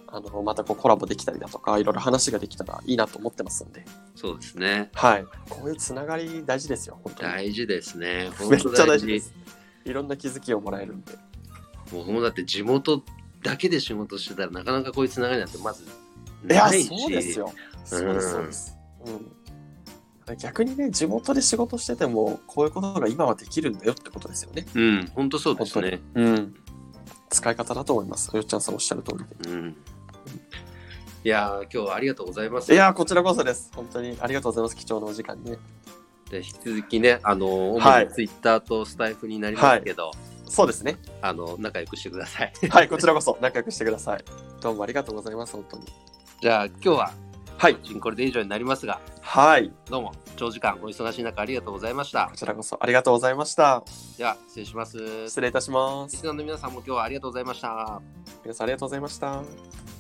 [0.08, 3.86] あの、またこうコラボできたりだとか、いろいろ話ができたらいいなと思ってますんで。
[4.16, 4.90] そうですね。
[4.94, 5.26] はい。
[5.50, 7.32] こういうつながり大事ですよ、本当に。
[7.34, 8.30] 大事ですね。
[8.50, 9.34] めっちゃ大事です。
[9.86, 11.14] いろんな気づきをもらえるんで。
[11.92, 13.04] 僕もだって地元
[13.44, 16.70] だけで仕事してたらなかなかこういうつながりなんてまずいや。
[16.70, 17.54] そうですよ。
[17.86, 18.78] そうです、そうです。
[19.06, 19.37] うん。
[20.36, 24.66] 逆にね、地元で仕事してても、こういうことが今はできるんだよってことですよね。
[24.76, 26.02] うん、本当そうですね。
[26.16, 26.56] うん。
[27.30, 28.36] 使い方だと思います。
[28.36, 29.76] よっちゃんさんおっしゃる通りうん。
[31.24, 32.68] いやー今日はありがとうございます。
[32.68, 32.76] で。
[32.76, 33.72] いやー、こちらこそです。
[33.74, 34.76] 本当にありがとうございます。
[34.76, 35.58] 貴重なお時間にね。
[36.30, 40.12] で引き続きね、あの、主はいにツイッターとスタイフになりますけど、
[40.46, 40.98] そうですね。
[41.22, 42.54] あの、仲良くしてください。
[42.70, 44.24] はい、こちらこそ仲良くしてください。
[44.62, 45.54] どうもありがとうございます。
[45.54, 45.86] 本当に。
[46.42, 47.12] じゃあ今日は、
[47.58, 47.76] はい。
[47.76, 49.74] これで以上になりますが、はい。
[49.90, 52.38] どうも長時間お忙しい中ありがとうございましたこ。
[52.38, 53.84] ちらこそありがとうございました。
[54.16, 55.28] では、失礼します。
[55.28, 56.24] 失礼いたしますリス。
[56.24, 58.00] ナーの皆さんも今日はありがとうございました。
[58.44, 59.97] 皆さんありがとうございました。